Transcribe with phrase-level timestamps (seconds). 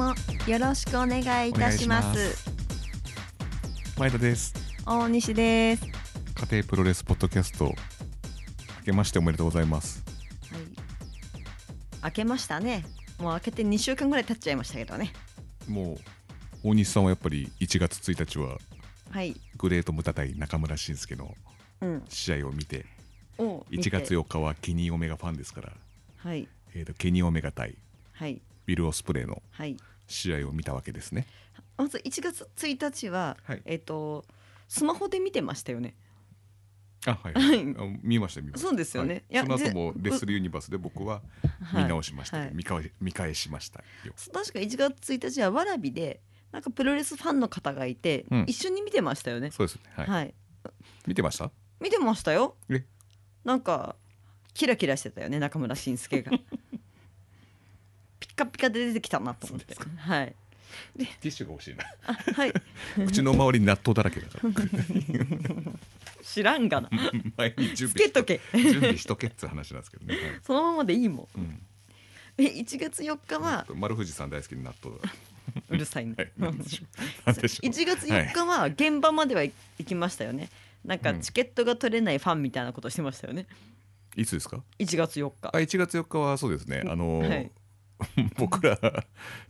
[0.00, 0.14] も
[0.46, 2.50] よろしくお願いいたします。
[3.98, 4.54] 前田です。
[4.86, 5.84] 大西です。
[5.84, 5.92] 家
[6.52, 7.74] 庭プロレスポッドキャスト明
[8.86, 10.02] けましておめでとうございます。
[10.50, 10.62] はい。
[12.04, 12.82] 明けましたね。
[13.18, 15.12] もう明けて2週間ぐらい経っちゃいましたけどね。
[15.68, 15.98] も
[16.64, 18.56] う大西さんはやっぱり1月1日は
[19.10, 19.38] はい。
[19.58, 21.34] グレートムタ対中村慎介の
[21.82, 22.02] うん。
[22.08, 22.86] 試合を見て
[23.36, 23.90] を見て。
[23.90, 25.72] 1月4日はケニー・オメガファンですから、
[26.16, 26.48] はい。
[26.74, 27.76] えー、とケニー・オメガ対
[28.14, 28.40] はい。
[28.64, 29.76] ビル・オスプレイのはい
[30.10, 31.26] 試合を見たわけですね。
[31.76, 33.62] まず1月1日は、はい。
[33.64, 34.24] えっ、と
[34.68, 35.96] スマホで見てましたよね。
[37.06, 37.74] あはい、はい。
[37.78, 38.68] あ見ました見ました。
[38.68, 39.24] そうですよね。
[39.32, 39.42] はい。
[39.42, 41.22] その後ぜもレッスルユニバースで僕は
[41.62, 41.82] はい。
[41.84, 42.50] 見直しました、はい。
[42.52, 44.12] 見返見返しましたよ。
[44.32, 46.20] 確か1月1日はわらびで
[46.52, 48.44] なんかプロレスファンの方がいて、うん。
[48.46, 49.50] 一緒に見てましたよね。
[49.50, 49.82] そうですね。
[49.94, 50.34] はい、はい。
[51.06, 51.50] 見てました？
[51.80, 52.56] 見てましたよ。
[52.68, 52.84] え？
[53.44, 53.96] なんか
[54.52, 56.32] キラキラしてたよね中村慎介が
[58.40, 59.76] カピカで出てきたなと思って。
[59.98, 60.34] はい。
[60.96, 61.84] ティッシュが欲しいな。
[62.06, 62.52] あはい。
[63.06, 64.50] 口の周りに納豆だらけだから。
[66.24, 66.90] 知らんがな。
[67.36, 68.40] 前に準備つけとけ。
[68.54, 70.24] 準備しとけっつう話なんですけどね、はい。
[70.42, 71.40] そのままでいいもん。
[71.40, 71.62] うん、
[72.38, 75.12] え1月4日は丸藤さん大好きな納豆だ
[75.68, 76.14] うるさいね。
[76.16, 76.32] はい。
[76.38, 76.84] なんでしょ
[77.26, 77.30] う。
[77.30, 77.66] なんでしょう。
[77.68, 79.52] 1月4日は現場までは行
[79.84, 80.48] きましたよね。
[80.84, 81.20] なんかうん。
[81.20, 83.46] チケットが取れないファンみたいなことしてましたよね。
[84.16, 86.82] いつですか？1月4日あ1月4日はそうですね。
[86.86, 87.50] あのーはい
[88.36, 88.76] 僕ら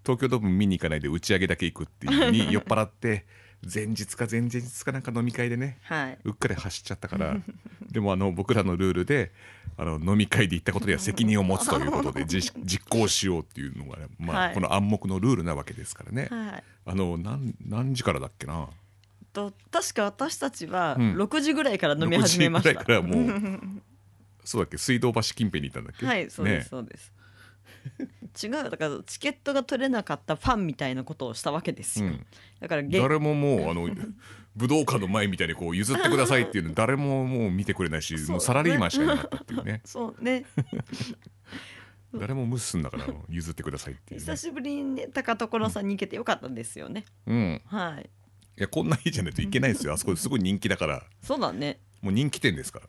[0.05, 3.25] 東京ドーム見に行かないで打ち上げだけ行くっていうのに 酔っ払って
[3.63, 6.19] 前日か前々日かなんか飲み会でねはい。
[6.25, 7.37] うっかり走っちゃったから
[7.93, 9.33] でもあの僕らのルールで
[9.77, 14.55] あの飲み会で行ったことには責任を持つということで実実行しようっていうのが、まあはい。
[14.55, 16.65] この暗黙のルールなわけですからね、はい。
[16.87, 18.69] あの何何時からだっけな？
[19.33, 21.17] と確か私たちはうん。
[21.17, 23.61] 6時ぐらいから飲み始めました、6時ぐらいからもう
[24.45, 24.77] そうだっけ？
[24.79, 26.05] 水道橋近辺にいたんだっけ？
[26.07, 27.13] はいそうです、ねそうです
[28.43, 32.27] 違うだからチケットが取れなかったファンみたいなことをしたわけですよ、うん、
[32.61, 33.89] だからげ誰ももうあの
[34.57, 39.81] 武道館の前みたいにこう譲ってくださいっていうの誰ももう見てくれないし、もうサラリーマンしかいなかったっていうね。
[39.87, 40.45] そうね。
[42.13, 44.27] 誰も無視すんだからあの譲ってくださいっていう、ね。
[44.27, 47.63] 久、しぶりにね高所さんに行けてよかったですよね、うん。
[47.67, 48.11] はい。
[48.59, 49.93] いやこんな日じゃないといけないですよ。
[49.93, 51.05] あそこすごい人気だから。
[51.23, 51.81] そうだね。
[52.03, 52.87] もう人気店ですから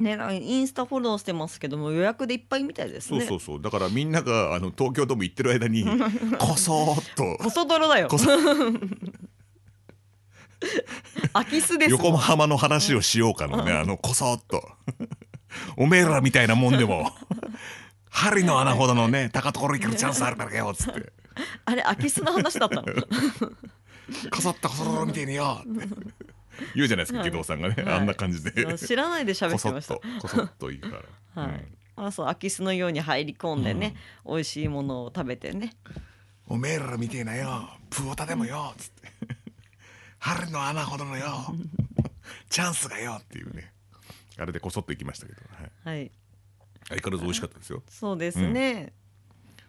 [0.00, 3.20] ねインスタフォローしてますけども予約でいっぱいみたいですね。
[3.20, 3.62] そうそうそう。
[3.62, 5.84] だからみんながあの東京ドーム行ってる間に
[6.38, 7.36] こそーっと。
[7.42, 8.08] こそ泥だよ。
[8.08, 8.28] こそ。
[11.32, 14.68] 空き巣です横浜の話をしようかのねあのこそっと。
[15.76, 17.10] おめえらみたいなもんでも。
[18.12, 21.12] 針の穴ほどのね高所行けるチャンスあるからよっつって。
[21.64, 22.84] あれ空き巣の話だったの？
[24.30, 25.86] こそっとこそろろみてえによって
[26.74, 27.30] 言うじゃないですかはい。
[27.30, 27.94] 木戸さんがね、はい。
[27.94, 28.78] あんな感じで。
[28.78, 29.94] 知らないで喋っってました。
[29.94, 30.88] とこそっといいか
[31.34, 33.94] ら、 はい、あそう空き巣のように入り込んでね、
[34.26, 35.74] 美味しいものを食べてね。
[36.46, 37.70] おめえらみてえなよ。
[37.90, 39.12] プオタでもよっつって。
[40.18, 41.54] 針の穴ほどのよ。
[42.48, 43.72] チャンスがよっていうね。
[44.36, 45.40] あれでこそっと行きましたけど、
[45.84, 46.10] はい、はい。
[46.88, 47.82] 相変わらず美味しかったですよ。
[47.88, 48.92] そうですね、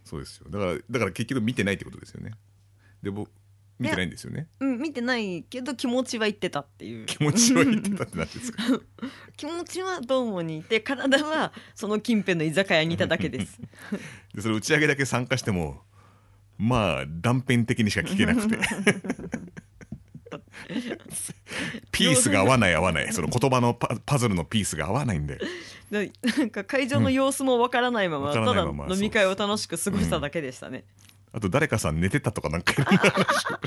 [0.04, 0.50] そうですよ。
[0.50, 2.32] だからだから結局見てないってことですよね。
[3.04, 3.30] で僕
[3.82, 4.48] 見てないんですよね。
[4.60, 7.06] うん、見てないけど気持ちは言ってたっていう。
[7.08, 8.64] 気持ちは言ってたってなんですか？
[9.36, 13.60] 気持ちはドームにいて体はその近辺の居酒屋にいただけです。
[14.36, 15.82] でそれ打ち上げだけ参加しても
[16.58, 18.58] まあ断片的にしか聞けなくて。
[21.92, 23.12] ピースが合わない合わない。
[23.12, 25.40] その言葉のパパズルのピースが合わないんで
[25.92, 30.86] でなんか会場の様子もわからないまま、わからただ飲み会を楽しく過ごしただけでしたね、
[31.34, 33.60] あと誰かさん寝てたとかなんかいろんな話を。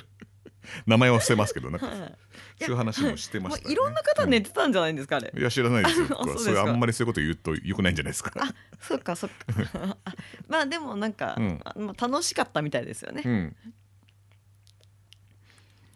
[0.87, 1.87] 名前は伏せますけどなんか。
[1.87, 2.14] はい。
[2.61, 5.32] そういう話もしてました、ね、いろんな方寝てたんじゃないんですか、あれ。
[5.37, 8.32] いや知らないですよそれあんまりそういうこと言うとよくないんじゃないですか。
[8.37, 9.37] あそっかそっか。
[10.05, 10.14] あ
[10.49, 11.61] まあでもなんか、うん。
[11.64, 13.56] あまあ、楽しかったみたいですよね、うん。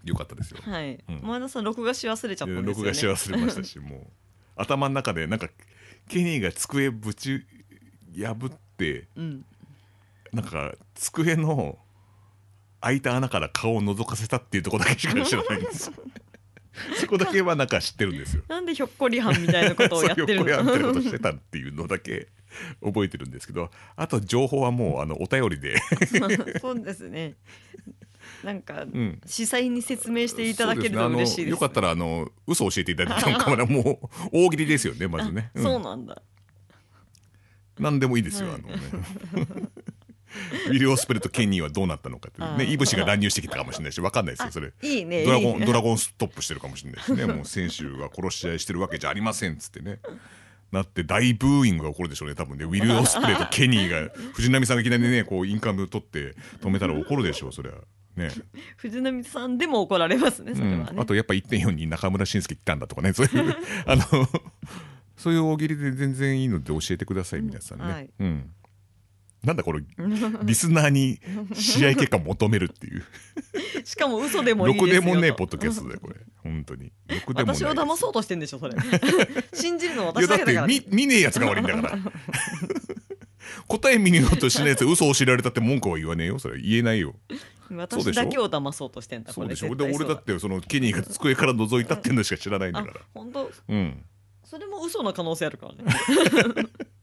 [0.05, 0.59] よかったですよ。
[0.63, 1.21] はい、うん。
[1.23, 2.85] 前田さん録画し忘れちゃったんですよね。
[2.85, 4.07] 録画し忘れましたしもう。
[4.57, 5.49] 頭の中でなんか
[6.09, 7.47] ケニーが机ぶち
[8.17, 9.45] 破ってうん
[10.33, 11.79] なんか机の
[12.81, 15.89] 開いた穴から顔を覗かせたっていうところだけしか知らないんです。
[15.89, 15.95] よ
[16.97, 18.43] そこだけはなんか知ってるんですよ。
[18.49, 22.29] なんでひょっこりはんみたいなことをやってるそういうやってることのしてたっていうのだけ
[22.83, 25.77] 覚えてるんですけどあと情報はもうあのお便りで、
[26.61, 27.35] そうですね。
[28.45, 31.51] なんか、うん、司祭に説明していただけると嬉しいですね。
[31.51, 34.01] よかったらあの嘘教えていただいても構わないも
[34.33, 36.23] う大喜利ですよねまずね、あそうなんだ。
[37.79, 38.59] 何でもいいですよ、はい。
[38.59, 39.69] あのね
[40.69, 42.59] ウィリオ・スプレとケニーはどうなったのかっていう。
[42.59, 44.73] ねイブシが乱入してきたかもしれないし分かんないですよそれ。
[44.83, 47.27] いいねドラゴンドラゴンストップしてるかもしれないしね。
[47.33, 50.01] もう選手が殺し合いしてるわけじゃありませんっつってね。
[50.71, 52.65] なって大ブーイングが起こるでしょうね多分ね。
[52.65, 57.73] ウィル・オスプレイとケニーが藤波さんがいきなりねこうインカム取って止めたら怒るでしょうそりゃ
[58.17, 58.31] ね。
[58.77, 63.13] 藤波さんでも怒られますねそれはね、うん、あとやっぱ1.4に中村慎介来たんだとかね。
[63.13, 63.57] そういう
[63.87, 64.05] あの
[65.17, 67.93] そういう大喜利で全然いいので教えてください皆さんね、うん。
[67.93, 68.11] はい。
[68.21, 68.51] うん
[69.45, 69.81] なんだこの
[70.43, 71.21] リスナーに
[71.55, 73.05] 試合結果求めるっていう。
[73.85, 74.93] しかも嘘でもいいですよ。
[74.93, 76.17] でもねえとポッドキャストだよこれ。
[76.43, 76.93] 本当に。
[77.09, 78.75] ろくでも私を騙そうとしてんでしょそれ。
[79.55, 81.99] 信じるのいやだって私だけだから見見ねえやつが悪いんだから。
[83.67, 86.39] 答え見ようとしないやつ嘘を知られたって文句は言わねえよ。
[86.39, 87.15] それ言えないよ。
[87.71, 89.69] 私だけを騙そうとしてんだそうでしょ。
[89.69, 93.01] こで俺だってそのケニーが机から覗いたっていうのしか知らないんだあから。
[93.15, 93.51] 本当？
[93.69, 94.03] うん。
[94.45, 95.85] それも嘘の可能性あるからね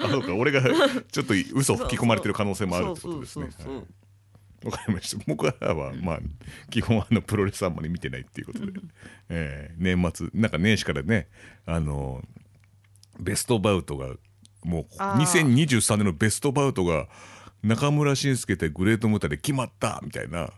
[0.00, 0.34] あそうか。
[0.34, 3.48] 俺がちょっと嘘を吹き込まれてる可能性もあるってことですね。
[4.64, 5.24] わかりました。
[5.26, 6.20] 僕らはまあ
[6.70, 8.72] 基本あのプロレスあんまり見てないっていうことで、
[9.28, 11.28] えー年末なんか年始からね
[11.66, 12.22] あの
[13.18, 14.14] ベストバウトが
[14.62, 15.46] もうあー。
[15.46, 17.08] 2023年のベストバウトが
[17.62, 20.50] 中村慎介対グレートムタで決まったみたいな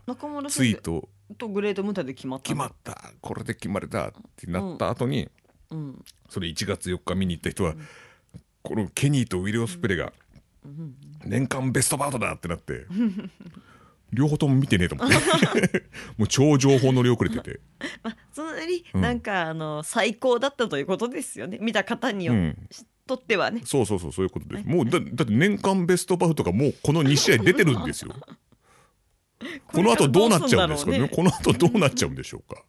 [0.49, 1.09] ツイー先ト。
[1.29, 2.45] 生とグレートムタで決まった。
[2.45, 3.13] 決まった。
[3.21, 5.29] これで決まれたってなった後に、
[5.71, 6.05] うん。
[6.29, 7.75] それ1月4日見に行った人は、
[8.65, 10.11] このケニーとウィル・オスプレイが
[11.23, 12.87] 年間ベストバウトだってなって
[14.11, 15.15] 両方とも見てねえと思って。
[16.17, 17.61] もう超情報乗り遅れてて、
[18.03, 19.01] まあつまり、うん。
[19.03, 21.59] なんかあの最高だったということですよね。
[21.61, 22.69] 見た方によ、うん、
[23.07, 23.63] とってはね。
[23.67, 24.67] そうそうそうそういうことです。
[24.67, 28.15] もうだだって年間ベストバウトがもうこの2試合出てるんですよ。
[29.67, 30.99] この後どうなっちゃうんですかね。
[31.01, 32.63] これこの後どうなっちゃうんでしょうか。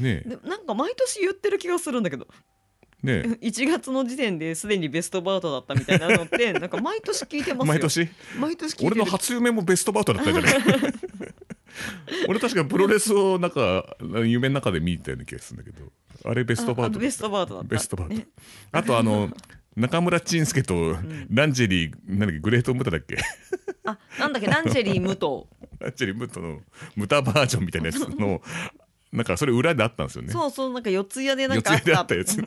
[0.00, 2.26] ねなんか毎年言ってる気がするんだけど
[3.02, 3.22] ねえ。
[3.48, 7.72] 1月の時点ですでにベストバウトだったみたいなのって なんか毎年聞いてますよ。
[7.74, 8.08] 毎年？
[8.38, 8.90] 毎年聞いてる。
[8.92, 10.54] 俺の初夢もベストバウトだったんじゃない
[12.28, 15.92] 俺確かプロレスをなんか夢の中で見たような気がするんだけど。
[16.24, 17.68] あれベストバウトベストバウトだった。
[17.68, 18.26] ベストバウト、ね。
[18.72, 19.30] あとあの
[19.76, 20.96] 中村珍介と
[21.28, 23.18] ランジェリー、なんだっけグレートムタだっけ？
[23.84, 25.46] あなんだっけランチェリー武藤
[25.78, 26.60] ランジェリームタの
[26.96, 28.40] ムタバージョンみたいなやつの
[29.12, 30.32] なんかそれ裏であったんですよね。
[30.32, 31.84] そうそうなんか四つ谷でなんかあった。
[31.84, 32.38] であったやつ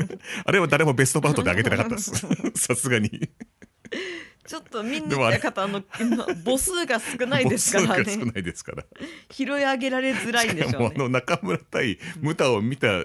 [0.46, 2.28] あれは誰もベストバウトであげてなかったです。
[2.56, 3.30] さすがに。
[4.46, 5.84] ちょっと見にでもた方の
[6.44, 8.84] 母数が少ないですから母数が少ねないですから。
[9.30, 10.80] 拾い上げられづらいんでしょうね。
[10.80, 13.04] もうあの中村対ムタを見た、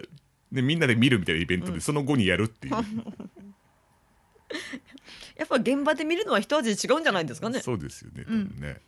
[0.53, 2.75] ね、みんなで見るみたいなイベントで、その後にやるっていう、
[5.37, 7.61] やっぱ現場で見るのは一味違うんじゃないですかね。
[7.61, 8.81] そうですよね多分ね、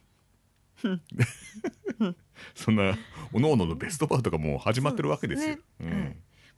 [2.55, 2.97] そんな
[3.33, 5.57] おのおののベストバウトがもう始まってるわけですよ。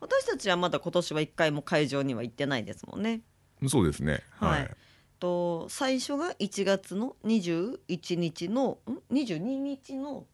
[0.00, 3.22] 私たちはまだ今年は一回も会場には行ってないですもんね。
[3.60, 4.22] うん、そうですね。
[4.30, 4.60] はい。
[4.62, 4.76] はい、
[5.19, 10.26] と最初が1月の21日のん？22日の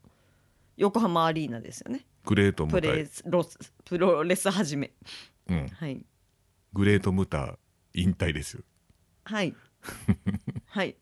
[0.76, 2.06] 横浜アリーナですよね。
[2.24, 4.92] グレートムプタレスロスプロレス始め。
[5.48, 6.04] うん、はい。
[6.72, 7.58] グレートムタ
[7.94, 8.62] 引退ですよ。
[9.24, 9.54] はい。
[10.66, 10.96] はい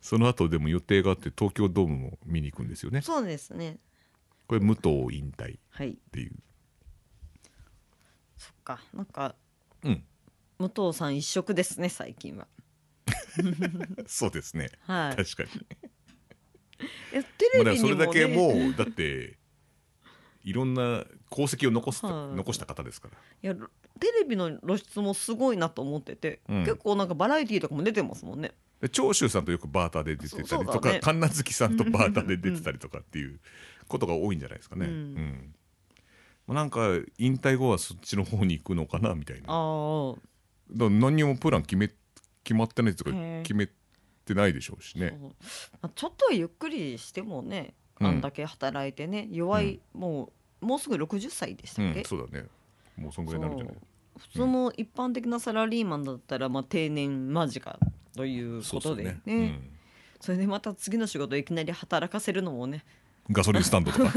[0.00, 3.02] その後でも予定があって東京ドームも見に行くんですよね。
[3.02, 3.78] そうですね。
[4.46, 6.28] これ武藤引退っはいてい。
[6.28, 6.32] う
[8.36, 8.80] そっか。
[8.94, 9.34] なんか
[9.84, 10.04] うん。
[10.58, 12.46] 武藤さん一色ですね最近は。
[14.06, 14.70] そうですね。
[14.86, 15.16] はい。
[15.16, 15.50] 確かに。
[17.12, 19.36] いやテレビにも、ね、れだけもうだって
[20.42, 22.36] いろんな功績を残す、はい。
[22.36, 23.18] 残した方ですから。
[23.42, 26.60] いやテレビの露出もすごいなと思ってて、うん。
[26.60, 28.48] 結構なんかバラエティーとかも出てますもんね。
[28.48, 28.54] で
[28.88, 31.00] 長州さんとよくバーターで出てたりとか、ね。
[31.00, 33.38] 神奈月さんとバーターで出てたりとかっていう
[33.88, 34.86] ことが多いんじゃないですかね。
[34.86, 35.14] ううん。
[35.14, 35.54] ん
[36.46, 39.48] まあなんか引退後はそっちの方に行くのかなみたいな。
[39.48, 40.14] ああ
[40.74, 41.90] ら何にもプラン決め
[42.42, 43.10] 決まってないとか
[43.42, 43.68] 決め
[44.24, 45.18] てないでしょうしね。
[45.94, 48.06] ちょっとはゆっくりしてもねうん。
[48.06, 50.32] あんだけ働いてね、弱い、も
[50.62, 52.46] うもうすぐ60歳でしたっけ、うん、そうだね。
[52.96, 53.74] もうそんぐらいになるんじゃない？
[54.18, 57.78] 普通の一般的なサラリーマンだったら、まあ、定年間近
[58.16, 59.20] ということでね。
[59.24, 59.60] ね
[60.20, 62.84] それでまた次の仕事いきなり働かせるのもね。
[62.94, 63.00] うん
[63.32, 64.12] ガソリンスタンドとか。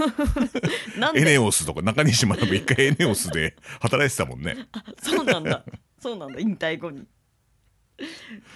[0.97, 1.21] なんで？
[1.21, 4.67] エネオスとか中西学一回エネオスで 働いてたもんね。
[5.01, 5.63] そうなんだ。
[5.99, 6.39] そうなんだ。
[6.39, 7.05] 引退後に。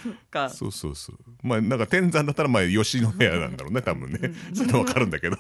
[0.04, 0.50] そっか。
[0.50, 1.18] そうそうそう。
[1.44, 4.32] まあなんか天山だったらまあ吉野家なんだろうね多分ね。
[4.54, 5.38] それはわかるんだけど。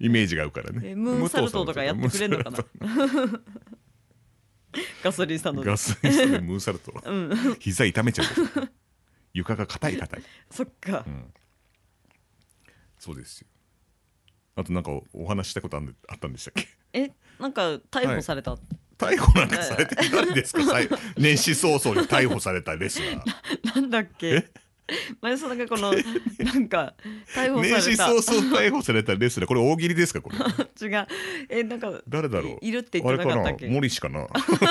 [0.00, 0.90] イメージが合うからね。
[0.90, 2.64] えムーンサルトとかやってくれるのかな？
[5.02, 5.70] ガソリンスタンドで。
[5.70, 6.92] ガスリンスタンドでムーンサルト。
[7.04, 7.56] うん。
[7.60, 8.68] 膝痛めちゃうでしょ。
[9.34, 10.22] 床が硬い硬い。
[10.50, 11.04] そっか、
[12.98, 13.46] そうですよ。
[14.56, 16.68] あとなんかお話ししたことあんであったんでしたっけ？
[16.92, 18.56] えなんか逮捕された、
[18.98, 20.64] 逮捕なんかされて誰ですか？
[20.64, 23.74] 最年始早々に逮捕されたレスラー。
[23.76, 24.48] なんだっけ？
[25.20, 26.94] 前田さんがこのなんか
[27.34, 28.06] 逮捕された。
[28.22, 29.60] 早々逮捕されたレスラーこれ。
[29.60, 30.36] 大喜利ですかこれ
[30.88, 31.06] 違う。
[31.48, 32.58] えなんか誰だろう。
[32.64, 33.68] いいるって言ってなかったっけ？
[33.68, 34.26] 森氏かな？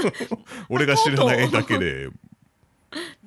[0.70, 2.10] 俺が知らないだけで。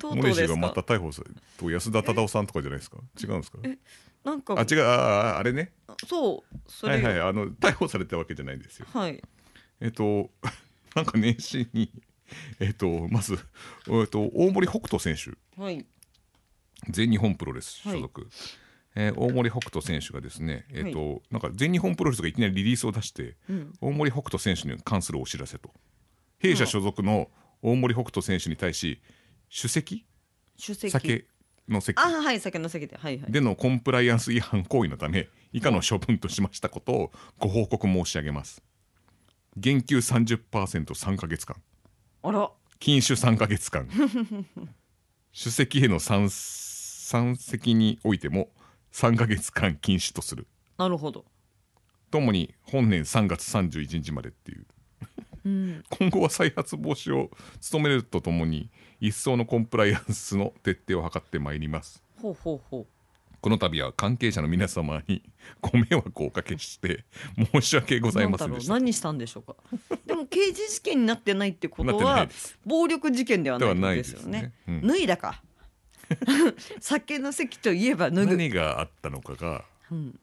[0.01, 2.97] 森氏がまた逮捕されと安田忠夫さんとかじゃないですか？
[3.21, 3.59] 違うんですか？
[4.23, 4.81] なんかあ違う。
[4.83, 5.71] あああれね。
[6.07, 6.95] そうそれ。
[6.95, 7.19] はいはい。
[7.29, 8.87] あの逮捕されたわけじゃないんですよ。
[8.93, 9.21] はい。
[9.79, 10.29] えっと
[10.95, 11.89] なんか年始に
[12.59, 13.39] えっとまず
[13.89, 15.31] えっと大森北斗選手。
[15.61, 15.85] はい
[16.89, 18.27] 全日本プロレス所属、
[18.95, 23.73] えー大森北斗選手がですね、えっとなんか全日本プロレスがいきなりリリースを出して、うん。
[23.79, 25.71] 大森北斗選手に関するお知らせと。
[26.39, 27.29] 弊社所属の
[27.61, 29.01] 大森北斗選手に対し
[29.49, 30.05] 首席？
[30.57, 30.91] 主席。
[30.91, 31.25] 酒
[31.69, 31.97] の席。
[31.97, 32.97] あはい酒の席で。
[32.97, 33.31] はいはい。
[33.31, 38.61] でのコンプライアンス違反行為のため以下の処分としましたことをご報告申し上げます。
[39.55, 41.55] 減給 30%3 ヶ月間。
[42.23, 42.51] あら。
[42.79, 43.87] 禁酒3ヶ月間。
[45.31, 46.29] 主席への参
[47.11, 48.47] 参席においても
[48.93, 50.47] 3ヶ月間禁止とする。
[50.77, 51.25] なるほど。
[52.09, 54.65] ともに本年3月31日までっていう。
[55.43, 55.83] うん。
[55.89, 57.29] 今後は再発防止を
[57.69, 58.69] 努めるとともに
[59.01, 62.01] 一層のコンプライアンスの徹底を図ってまいります。
[62.21, 62.87] ほうほうほ
[63.41, 65.21] この度は関係者の皆様に
[65.59, 67.03] ご迷惑をおかけして
[67.51, 68.73] 申し訳ごうざいませんでした。
[68.73, 69.57] 何したんでしょうか。
[70.05, 72.29] でも刑事事件になってないってことは
[72.65, 74.41] 暴力事件ではないですよね。
[74.43, 74.53] ね。
[74.67, 74.87] うん。
[74.87, 75.43] 脱いだか
[76.79, 80.19] 酒の席といえば脱ぐ、何があったのかがうん、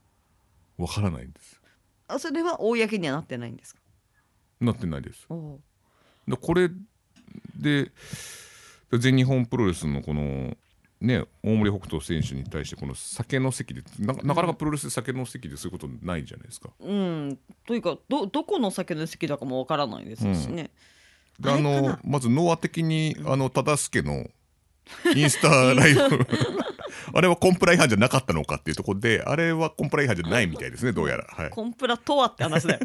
[0.79, 1.61] わからないんです。
[2.07, 3.81] あそれは公にはなってないんですか？
[4.61, 5.29] なってないです。
[6.27, 6.71] でこれ
[7.57, 7.93] で
[8.93, 10.57] 全日本プロレスのこの
[11.01, 16.71] ね大森北斗選手に対してこの酒の席でななかなかプロレスで酒の席でそういうことないじゃないですか。
[16.81, 17.39] うん。
[17.67, 20.71] というかどどこの酒の席だかもわからないですしね、
[21.39, 21.81] でああれかな？
[21.83, 24.29] のまずノア的にあの忠助の
[25.15, 26.27] インスタライブ。
[27.15, 31.25] あれはコンプラ違反じゃなかったのかっていうところであれはコンプラ違反じゃないみたいですねどうやら。
[31.29, 32.81] はい、コンプラとはって話だよ。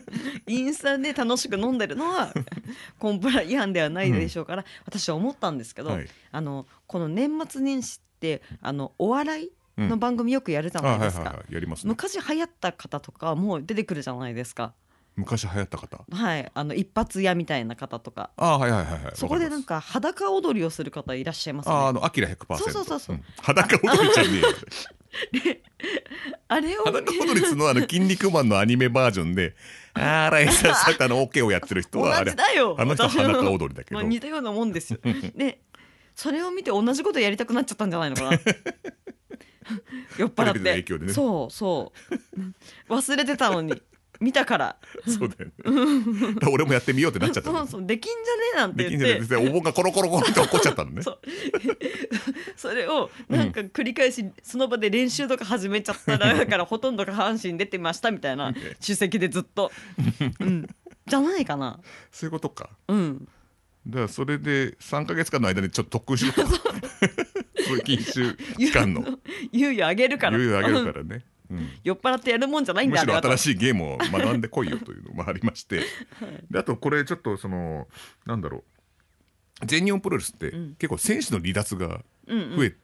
[0.48, 2.34] インスタで楽しく飲んでるのは
[3.00, 6.08] コンプラ違反ではないでしょうから、私は思ったんですけど、はい。
[6.32, 11.44] あのこの年末年始ってあのお笑いの番組よくやるじゃあないですか。
[11.84, 14.74] 昔流行った方とかもう出てくるじゃないですか
[15.16, 16.06] 昔流行った方？
[16.10, 16.52] はい。
[16.54, 18.32] あの一発屋みたいな方とか。
[18.38, 19.12] あはいはいはいはい。
[19.16, 21.76] そこでなんかか裸踊りをする方いらっしゃいますね。
[21.76, 22.58] ああのアキラ100%。
[22.58, 23.16] そうそうそうそう。
[23.16, 23.24] ん。
[23.42, 25.56] 裸踊りちゃんねえよ。
[26.48, 29.56] あれを裸踊りっつうのはあの 筋肉マンのアニメバージョンで
[29.94, 32.76] あらいささたのオケをやってる人はあれ同じだよ。
[32.80, 35.00] あの人は裸踊りだけど、まあ、似たようなもんですよ。
[35.36, 35.62] で
[36.16, 38.32] それを見て同じことやりたくなっちゃったんじゃないのかな。
[40.18, 40.98] 酔っ払って。
[41.00, 41.14] ね。
[41.14, 41.94] そうそ
[42.90, 42.94] う。
[42.94, 43.82] 忘れてたのに
[44.20, 44.76] 見たから。
[45.06, 46.34] そうだよね。
[46.36, 47.60] だから俺もやってみようってなっちゃったの。
[47.60, 51.02] そうそうできんじゃねえなんてできんじゃないですねお盆がコロコロコロって落っこっちゃったのね。
[51.02, 51.20] そう。
[52.56, 59.72] それをなんか繰り返しその場で練習とか始めちゃったらだからほとんど下半身出てましたみたいな主席でずっと、
[60.40, 60.68] うん、
[61.08, 61.80] じゃないかな。
[62.12, 62.70] そういうことか。
[62.88, 63.28] うん。
[63.88, 66.56] だからそれで3か月間の間にちょっと特訓しろとそ
[67.74, 67.78] う。
[67.78, 69.02] いう禁酒期間の。
[69.52, 70.38] 猶予あげるから。
[70.38, 71.33] 余裕あげるからね、うん
[71.84, 75.82] 酔っ払ってやるもんじゃないんむしろ新しいゲームを学んでこいよというのもありまして、
[76.50, 77.88] であとこれちょっとその
[78.26, 78.64] なんだろう。
[79.66, 80.76] 全日本プロレスってん。
[80.76, 82.76] 結構選手の離脱が増え、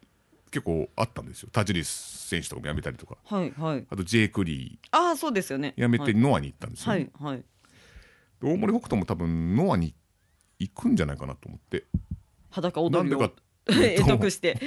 [0.52, 1.50] 結構あったんですよ。
[1.52, 3.18] 田尻選手とかも辞めたりとか。
[3.26, 3.86] はいはい。
[3.90, 5.74] あとジェイ・クリああそうですよね。
[5.78, 6.16] ー辞めてはい。
[6.16, 7.10] ノアに行ったんですよ、ね。
[7.20, 7.44] はいはい。
[8.42, 9.94] で大森北斗も多分ノアに
[10.60, 11.86] 行くんじゃないかなと思って。
[12.50, 14.60] 裸踊りをなんでか得得 して。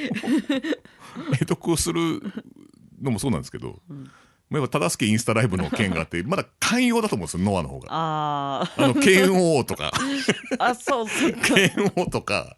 [1.30, 2.20] 得得をする
[3.02, 4.10] のもそうなんですけど、ん。
[4.52, 7.88] まあやっぱ忠助インスタライブの件があって まだ寛容だと思うんですよノアの方が。
[7.90, 9.90] ああの剣王とか。
[9.94, 11.54] ー あそうそうか。
[11.54, 12.56] 剣王とか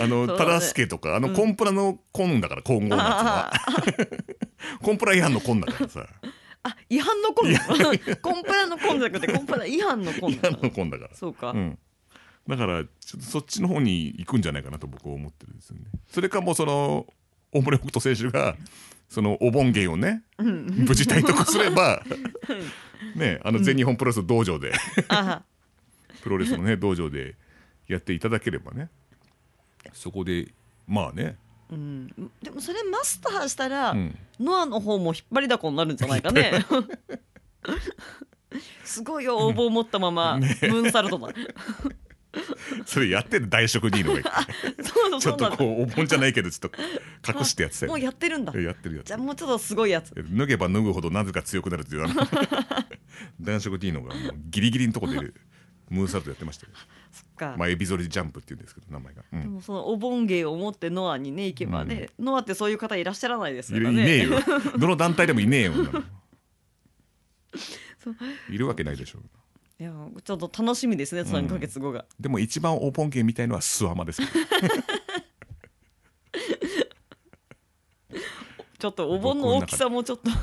[0.00, 3.52] あの忠助とかあのコンプラのコンだから混合のやつは。
[4.82, 6.06] コンプラ違反のコンだからさ。
[6.62, 7.54] あ違反のコン
[8.20, 11.14] コンプラのコンじゃなくてコンプラ違反のコン違反のコンだから。
[11.14, 11.78] そうか、うん、
[12.46, 15.86] だからちょっとそっちの方に行くんじゃないかなと僕は思ってるんですよね。
[16.08, 17.06] それかもうその
[17.50, 18.56] 大森北斗選手が
[19.10, 22.02] そのお盆芸をね無事体得すれば
[23.16, 24.72] ねあの全日本プロレスの道場で
[25.08, 25.42] あ
[26.22, 27.34] プロレスのね道場で
[27.88, 28.88] やっていただければね。
[29.92, 30.52] そこで
[30.86, 31.36] まあね、
[31.70, 32.08] うん、
[32.42, 36.64] でもそれマスターしたら、うん、ノアの方も引っ張りだこになるんじゃないかね。
[38.84, 41.28] すごいよ応募を持ったまま、ムーンサルトだ
[42.86, 44.22] それやってる大食 D のが
[45.20, 48.58] ちょっとこうお盆じゃないけどちょっと隠してやってたよもうやってるんだ。
[48.58, 49.06] やってるやつ。
[49.06, 50.14] じゃあもうちょっとすごいやつ。
[50.14, 51.98] 脱げば脱ぐほどなぜか強くなるってい。
[51.98, 52.06] う
[53.40, 55.16] 男色 D のがもうギリギリのとこで
[55.90, 56.72] ムーンサルトやってましたよ
[57.10, 59.40] そっか、まあエビゾリジャンプっていうんですけど名前が、うん。
[59.40, 63.90] でもそのお盆芸を持ってノアにね行けばね、ノアってそういう方いらっしゃらないですからね。
[63.90, 64.38] いねえよ。
[64.78, 65.72] どの団体でもいねえよ
[68.48, 69.18] いるわけないでしょ
[69.80, 69.90] いや
[70.22, 74.20] ちょっと楽しみですね3ヶ月後が、でも一番お盆芸みたいのはスワマです
[78.78, 80.38] ちょっとお盆の大きさもちょっと考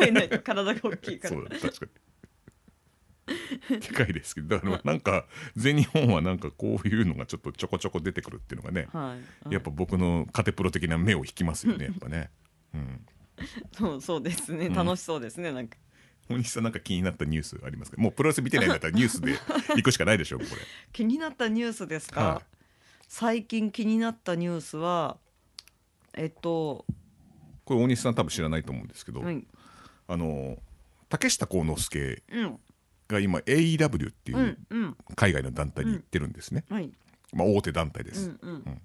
[0.00, 1.34] えないと体が大きいから。
[1.34, 3.80] そうだ確かに。
[3.80, 4.48] でかいですけど。
[4.48, 5.26] だからなんか
[5.56, 9.16] 全日本はなんかこういうのがちょっとちょこちょこ出てくるっていうのがねは
[9.48, 12.30] い、やっぱ僕のカテプロ的な目を引きますよねやっぱね。
[12.74, 13.06] うん。
[13.72, 14.68] そうそうですね。
[14.68, 15.78] ん楽しそうですね、なんか
[16.32, 18.00] 大西さんなんか気になったニュースありますか？
[18.00, 19.32] もうプロレス見てないんだったらニュースで
[19.76, 20.50] 行くしかないでしょこれ。
[20.92, 22.44] 気になったニュースですか、はい。
[23.08, 25.18] 最近気になったニュースは
[26.14, 26.84] えっと、
[27.64, 29.46] これ大西さん多分知らないと思うんですけど、はい。
[30.08, 30.58] あの
[31.08, 32.58] 竹下幸之助うん。
[33.08, 34.96] が今 AEW っていううんうん。
[35.16, 36.90] 海外の団体に行ってるんですね、はい。
[37.32, 38.38] まあ、大手団体でうす、ん。
[38.42, 38.80] うん。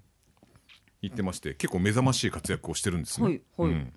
[1.02, 3.70] 行ってまして結構目覚ましい活躍をしてるんですね、はいはい。
[3.70, 3.92] うん。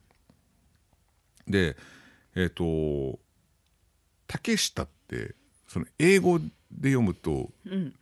[1.47, 1.75] で
[2.35, 3.19] えっ、と
[4.31, 5.35] 竹下って
[5.67, 6.47] その英語で
[6.91, 7.93] 読むとうん。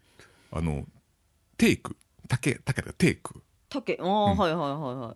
[0.52, 0.86] あの
[1.58, 1.96] テイク。
[2.28, 3.42] 竹竹だテイク。
[3.68, 3.98] 竹。
[4.00, 5.16] ああ、はいはいはいは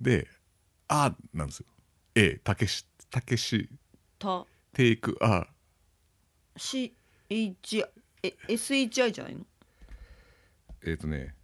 [0.00, 0.04] い。
[0.04, 0.26] で
[0.88, 1.66] 「あ」なんですよ。
[2.14, 3.68] A 竹し竹し。
[4.18, 4.46] た。
[4.72, 5.46] テイクあ
[6.56, 6.94] C
[7.28, 7.84] H
[8.22, 9.44] え S H I じゃないの？
[10.82, 11.34] えっ、とね。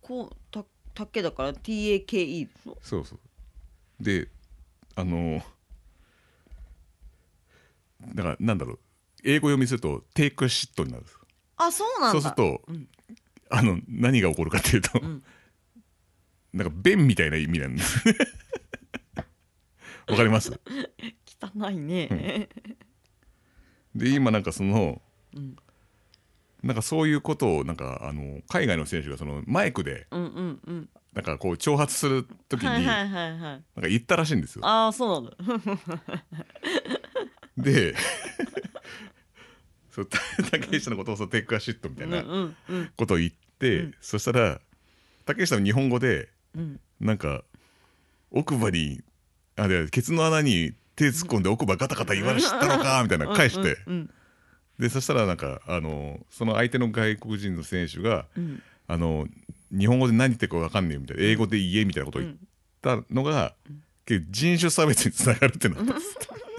[0.00, 2.78] こうた竹だから T A K E でしょ？
[2.80, 3.18] そうそう。
[4.00, 4.28] で
[4.94, 5.42] あの
[8.14, 8.78] だからなんだろう。
[9.24, 11.02] 英語読みするとテイクシットになる。
[11.02, 11.18] んです
[11.56, 12.18] あそうなんだ。
[12.18, 12.88] そうすると、ん。
[13.50, 15.22] あの何が起こるかっていうと、ん。
[16.52, 18.06] なんか便みたいな意味なんです。
[18.08, 18.14] ね
[20.08, 20.52] わかります？
[21.40, 22.48] 汚いね、
[23.94, 25.00] で今なんかその、
[25.36, 25.56] ん。
[26.62, 30.88] なんかそういうことをなんかあの海外の選手がそのマイクでうん、うんうん。
[31.12, 33.40] なんかこう挑発する時に、はいはなんいはい。
[33.40, 34.66] はいか言ったらしいんですよ。
[34.66, 35.72] ああそうなんだ
[37.56, 37.94] で
[39.90, 40.18] そうた
[40.50, 42.90] 竹下のことをそうテイクアシットみたいうんなうんうん。
[42.96, 43.94] ことを言って、うん。
[44.00, 44.60] そしたら
[45.24, 46.80] 竹下の日本語でうん。
[47.00, 47.44] なんか
[48.30, 49.02] 奥歯に
[49.56, 53.94] あでケツの穴に手突っ込んで奥歯ガタガタ言わしたのかみたいな返して、うん。
[53.94, 54.10] うん
[54.76, 58.60] でそしたらなんかあのその相手の外国人の選手が、うん。
[58.88, 59.28] あの
[59.70, 62.36] 日本語で何言ってるか分かんねえみたいな英語で言えみたいなことを言っ
[62.82, 63.54] たのが、
[64.04, 66.16] 結構人種差別につながるってなったんです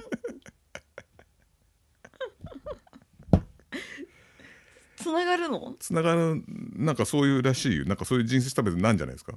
[5.06, 5.76] つながるの？
[5.80, 6.44] つながる
[6.76, 7.86] なんかそういうらしいよ。
[7.86, 9.34] なんかそういう人種差別なんじゃないですか、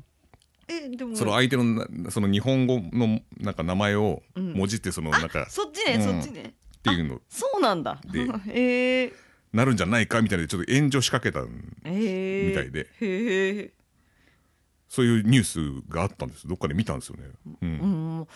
[0.67, 1.15] えでも。
[1.15, 6.23] その相手のなその日本語のなんか名前をもじってそのなんか、っそっちね、うん。
[6.23, 6.55] そっちね。
[6.83, 7.21] ていうの。
[7.29, 8.01] そうなんだ。
[8.11, 8.21] で。
[8.51, 9.13] へえ。
[9.53, 11.41] なるんじゃないかみたいでちょっと炎上しかけた
[11.85, 12.49] え。
[12.49, 12.89] みたいで。
[13.01, 13.73] へえ。
[14.89, 16.49] そういうニュースがあったんです。
[16.49, 17.25] どっかで見たんですよね。
[17.61, 17.69] うん。
[17.69, 18.27] うん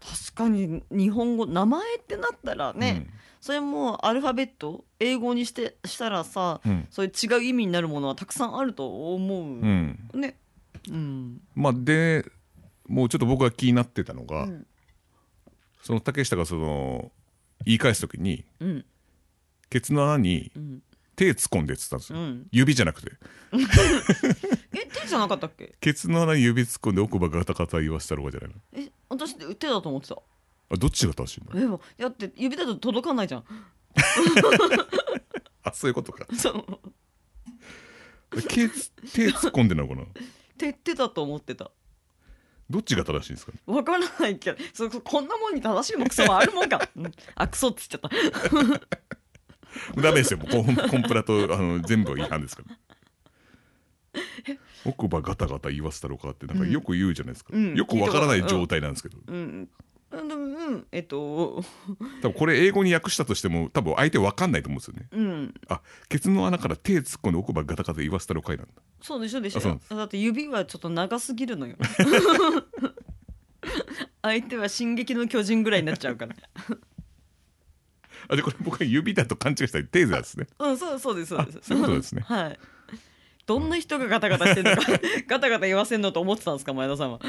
[0.00, 3.06] 確かに日本語名前ってなったらね、
[3.40, 6.86] それもアルファベット英語にしてしたらさ、うん。
[6.90, 10.20] そういう違う意味になるものはたくさんあると思う、うんうん。
[10.20, 10.36] ね
[10.88, 11.40] うん。
[11.54, 12.24] まあで
[12.86, 14.66] もうちょっと僕が気になってたのが、うん。
[15.82, 17.12] その竹下がその
[17.64, 18.84] 言い返す時にうん。
[19.70, 20.82] ケツの穴にうん。
[21.16, 22.46] 手突っ込んでって言ったんですよ、うん。
[22.52, 23.10] 指じゃなくて。
[23.52, 23.56] え
[25.02, 25.74] 手じゃなかったっけ？
[25.80, 28.54] ケツの穴に指突っ込んで奥歯ガタガタ言わせたろうがじゃないの？
[28.72, 30.16] え私手だと思ってた。
[30.70, 33.44] あどっちが正しいのえだって指だと届かないじゃん。
[35.64, 36.26] あそういうことか。
[36.36, 36.64] そう。
[38.42, 40.02] ケツ手突っ込んでんのかな？
[40.58, 41.70] 手手だと思ってた。
[42.70, 43.52] どっちが正しいんですか？
[43.52, 48.10] ねわからないけどそそこんなもんに正しいもクソもあるもんか、 うん、あクソっつっちゃった。
[50.00, 50.38] ダメですよ。
[50.38, 52.76] もうコンコンプラとあの全部違反ですから
[54.84, 57.74] 奥歯ガタガタ言わせたろうかってなんかよく言うじゃないですか、うん。
[57.74, 59.68] よくわからない状態なんですけど、うん。
[60.10, 60.30] うん。
[60.32, 60.86] うん。
[60.92, 61.62] えっと。
[62.22, 65.08] 多分これ英語に訳したとしても多分相手わかんないと思うんですよね。
[65.12, 65.54] うん。
[65.68, 68.72] あケツの穴から手突っ込んで奥歯ガタガタ言わせたろかいなんだ。
[69.02, 71.76] そうでしょでしあそうなんでょだって指はちょっと長すぎるのよ。
[74.22, 76.34] 相手は「進撃の巨人」ぐらいになっちゃうから。
[78.30, 80.46] あでこれ僕は指だと勘違いしたら手ですね。
[80.58, 81.58] うんそうそうですそうです。
[81.58, 82.22] あそういうことですね。
[82.22, 82.58] はい
[83.48, 84.92] どんな人がガタガタしてるのか
[85.26, 87.20] ガタガタ言わせんのと思ってたんですか前田さんは。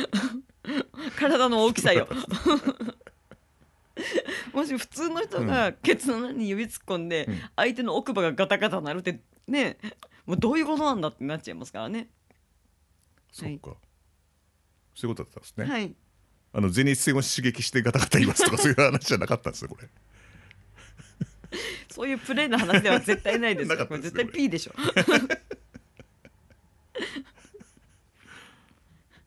[1.15, 2.09] 体の大きさよ。
[4.51, 7.41] もし普通の人がケツの穴に指突っ込んで、うん。
[7.55, 9.77] 相手の奥歯がガタガタなるってね
[10.25, 12.09] もうどういうことなんだってなっちゃいますからね。
[13.31, 13.77] そっか。
[14.95, 15.95] そういうことだったんですね、はい。
[16.51, 19.87] あの前立腺を刺激してガタガタ言いますとか そういう話じゃなかったんですよこれ。
[21.89, 24.73] そういうプレーの話では絶対ないですなかよこれ絶ったですね対 P でしょ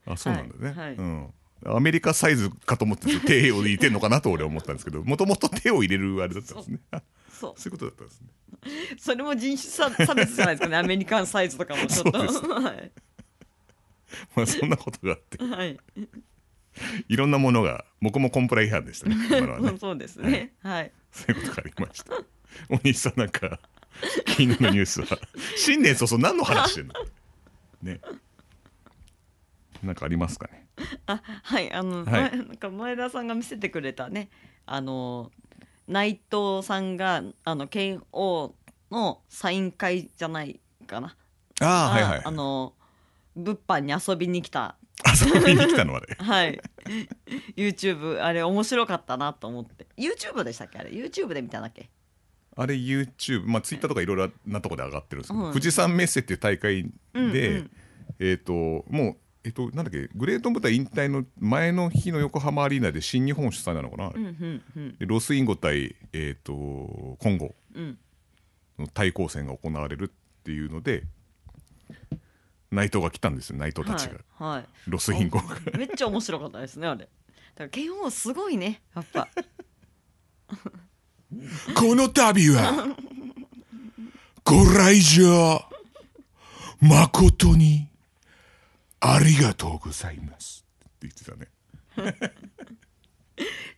[0.05, 0.95] あそうなんだね、はいはい。
[0.95, 1.33] うん。
[1.65, 6.79] アメリカサイズかと思って手を入れてんのかなと俺は思ったんですけどもともと手を入れるあれだったんですね。
[6.91, 7.53] あ そう。
[7.59, 8.27] そういうことだったんですね。
[8.97, 10.77] それも人種差差別じゃないですかね。
[10.77, 12.19] アメリカンサイズとかもちょっと。
[12.19, 12.91] はい。
[14.35, 15.43] まあそんなことがあって。
[15.43, 15.79] はい、
[17.07, 19.15] いろんなものが僕もコンプラ違反でしたね。
[19.27, 19.77] 今のはね。
[19.79, 20.53] そうですね。
[20.61, 20.91] はい。
[21.11, 22.13] そういうことがありました。
[22.69, 23.59] お兄さんなんか
[24.27, 25.19] 昨日のニュースは。
[25.57, 26.93] 新年早々何の話してんの？
[27.81, 27.99] ね
[29.83, 30.67] なんかありますかね？
[31.05, 32.05] あはいあの、はい。
[32.05, 34.29] 前なんか前田さんが見せてくれたね
[34.65, 35.31] あの
[35.87, 38.53] 内藤さんがあの剣王
[38.91, 41.15] のサイン会じゃないかな。
[41.61, 42.73] ああはいはいあの
[43.35, 44.75] 物販に遊びに来た。
[45.25, 45.95] 遊びに来たの？
[45.95, 46.15] あれ。
[46.19, 46.61] はい。
[47.55, 49.87] YouTube あれ面白かったなと思って。
[49.97, 50.79] YouTube でしたっけ？
[50.79, 51.89] あれ YouTube で見たんだっけ？
[52.55, 55.51] あれ YouTube まあツイッターとかいろいろなとこで上がってるんですけど、うん。
[55.51, 57.71] 富士山メッセっていう大会で、うんうん。
[58.19, 64.97] えっ、ともうえっ、となんだっけグレート舞台引退の前の日の横浜アリーナで新日本主催なのかな、うんうんうん。
[64.97, 66.53] でロスインゴ対えっ、と
[67.19, 67.97] 今後うん。
[68.79, 71.03] の対抗戦が行われるっていうので
[72.71, 74.65] 内藤が来たんですよ内藤たちが、はい、はい。
[74.87, 75.45] ロスインゴが。
[75.77, 77.01] めっちゃ面白かったですねあれ。
[77.01, 77.09] だか
[77.65, 79.27] ら剣王すごいねやっぱ。
[81.75, 82.95] この度は
[84.43, 85.65] ご来場
[86.81, 87.87] 誠に
[89.05, 90.65] ありがとうございます。
[90.79, 91.49] って言ってたね。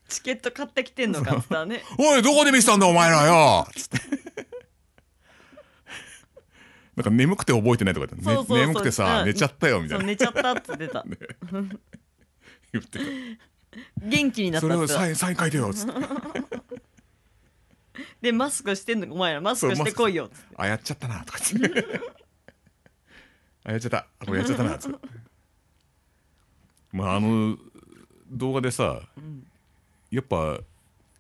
[0.07, 1.83] チケット買ってきてんのかっつったらね。
[1.97, 3.67] おいどこで見せたんだお前らよ。
[3.75, 3.97] つって。
[6.95, 8.59] なんか眠くて覚えてないとか言って、ね、そうそうそう。
[8.59, 9.25] 眠くてさ、うん。
[9.25, 11.03] 寝ちゃったよみたそいうな寝ちゃったってた。
[12.71, 12.99] 言って
[13.97, 15.93] 元気になたそれをサインサイン書いてよつって。
[18.21, 19.41] でマスクしてんのかお前ら。
[19.41, 21.99] マスクしてこいよっつってあやっちゃったなとか言って
[23.65, 23.97] あやっちゃった。
[23.97, 24.99] あこれやっちゃったなつって。
[26.93, 27.57] まああの
[28.29, 29.01] 動画でさ、
[30.11, 30.59] やっぱ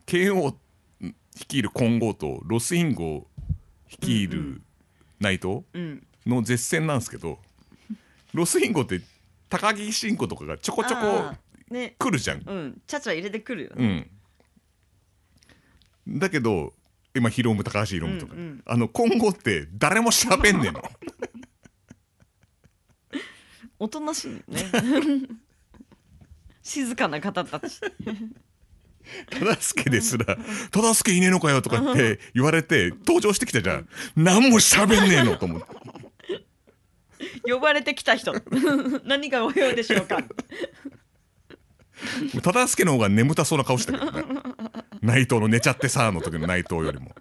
[0.05, 0.55] 剣王
[1.01, 3.27] 率いる金剛とロスインゴ
[3.89, 4.61] 率いる
[5.19, 7.39] 内藤うんの絶戦なんですけど、
[8.33, 9.01] ロスインゴって
[9.49, 11.35] 高木慎吾とかがちょこちょこ
[11.69, 11.95] ね。
[11.97, 12.43] 来るじゃん。
[12.45, 12.81] うん。
[12.85, 14.09] ちゃちゃ入れてくるよね。
[16.07, 16.73] うん、だけど
[17.15, 18.63] 今ヒロム高橋ヒロムとか、うんうん。
[18.65, 20.83] あの今後って誰も喋んねえの
[23.79, 24.63] おとなしいね。
[26.63, 27.79] 静かな方たち。
[29.29, 30.37] 忠助ですら
[30.71, 33.87] 「忠助いねえのかよ」とかって言われて登場してきたじゃん。
[34.15, 35.67] 何も喋んねえのと思って。
[37.47, 38.33] 呼ばれてきた人。
[39.05, 40.23] 何がご用でしょうか。
[42.41, 44.41] 忠助の方が眠たそうな顔してたけどね。
[45.01, 47.15] 内藤の寝ちゃってさの時の内藤よりも。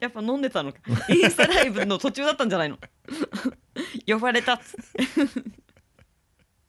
[0.00, 0.80] やっぱ飲んでたのか。
[1.08, 2.78] インスタライブの途中だったんじゃないの。
[4.06, 4.80] 呼ばれたっつっ
[5.34, 5.42] て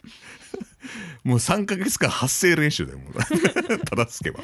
[1.23, 3.13] もう3ヶ月間発声練習だよもう。
[3.85, 4.39] 忠助は。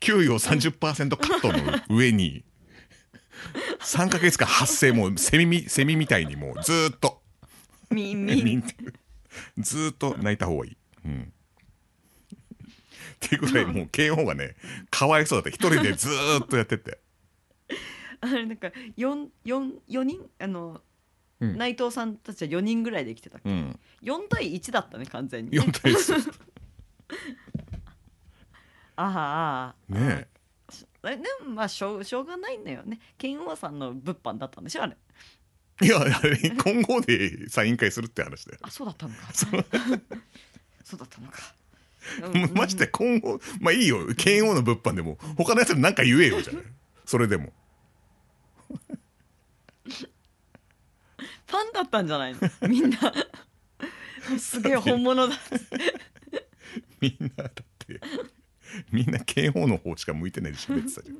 [0.00, 2.44] 給与30%カットの上に。
[3.80, 7.22] 3ヶ月間発声もうセミセミみたいにもうずーっと。
[7.90, 8.64] みみみん
[9.58, 10.76] ずーっと泣いた方がいい。
[11.04, 11.32] うん。
[13.24, 14.54] っていうぐらいもう慶応がね
[14.90, 15.50] かわいそうだった。
[15.50, 16.98] 一人でずーっとやってて。
[18.20, 20.30] あれなんか四四四人？
[20.38, 20.80] あの、
[21.40, 21.56] うん。
[21.58, 23.78] 内藤さんたちは4人ぐらいで来てたっけ、うん。
[24.02, 25.52] 4対1だったね完全に。
[25.52, 26.32] 4対1
[28.96, 29.92] あああ。
[29.92, 30.28] ね
[31.02, 32.98] あえ でもまあしょうしょうがないんだよね。
[33.18, 34.96] 剣王さんの物販だったんでしょあれ。
[35.82, 38.58] えいやあれ今後でサイン会するって話だよ。
[38.62, 39.32] あそうだったのか。
[39.34, 39.52] そう。
[41.00, 41.54] だったのか、
[42.22, 44.06] う んまして今後まあいいよ。
[44.16, 46.64] 慶応の物販でも他のやつに何か言えよじゃない？
[47.04, 47.52] それでも
[51.54, 52.40] ファンだったんじゃないの？
[52.68, 52.98] みんな。
[54.38, 55.36] すげえ本物だ。
[57.00, 58.00] みんなだって。
[58.90, 61.18] みんな慶応の方しか向いてないで喋ってたじゃん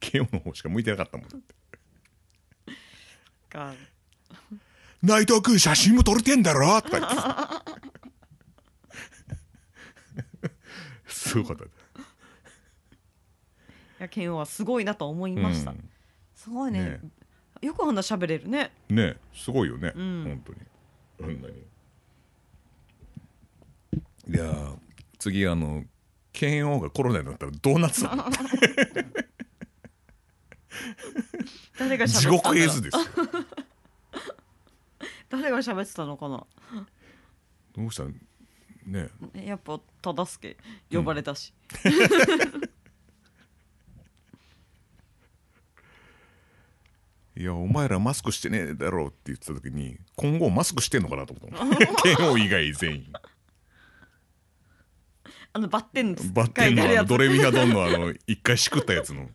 [0.00, 1.28] 慶応の方しか向いてなかったもん。
[1.28, 1.54] だって
[3.48, 3.72] か
[5.00, 7.10] 内藤君写真も撮れてんだろとか言っ
[10.42, 10.50] て
[11.06, 11.68] すごかったい
[14.00, 15.88] や剣王はすごいなと思いました、うん。
[16.34, 16.82] すごいね。
[16.82, 17.00] ね
[17.60, 18.72] よくあんな喋れるね。
[18.88, 20.24] ねすごいよね、うん。
[20.24, 20.42] 本
[21.18, 21.38] 当に。
[24.28, 24.76] いやー
[25.18, 25.84] 次あの
[26.32, 28.24] 剣王がコロナになったらどうなってたの
[31.78, 33.04] 誰が地獄絵図ですよ。
[35.28, 36.46] 誰が喋ってたのかな？
[37.74, 38.04] どうした？
[38.04, 38.10] の
[38.86, 39.08] ね。
[39.34, 40.56] やっぱ忠助
[40.90, 41.52] 呼ばれたし、
[47.48, 51.76] やお前らマスクしてねえだろうって言ってた時に今後マスクしてんのかなと思ったの
[52.16, 53.12] 剣 王以外全員。
[55.52, 59.30] あのバッテンバッテンのあのドレミファドンのあの 一回しくったやつの。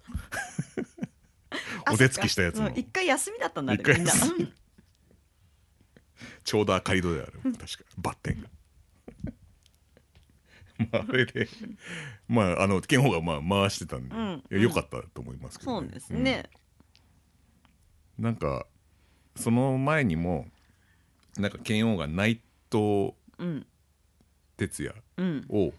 [1.91, 2.69] お手つきしたやつの。
[2.69, 4.01] 一回休みだったんだあれ一回み。
[4.01, 4.13] んな。
[6.43, 7.65] ちょうど赤色である確か。
[7.97, 8.49] バッテンが。
[10.91, 11.49] まああれで。
[12.27, 16.62] まああの剣王がまあ回してたんで、うんよかったと思いますけど、そうですね、うん
[18.17, 18.65] なんか
[19.35, 20.47] その前にも
[21.37, 23.65] なんか剣王が内藤うん。
[24.57, 25.45] 哲也うん。
[25.49, 25.73] を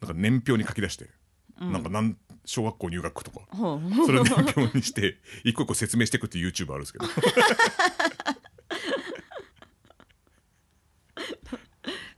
[0.00, 1.08] なんか年表に書き出して、
[1.60, 1.72] うん。
[1.72, 3.40] なんかなん小学校入学とか。
[3.50, 3.80] ほう。
[4.06, 7.06] それを年表にして 一個一個説明していくっていう YouTube あるんですけど。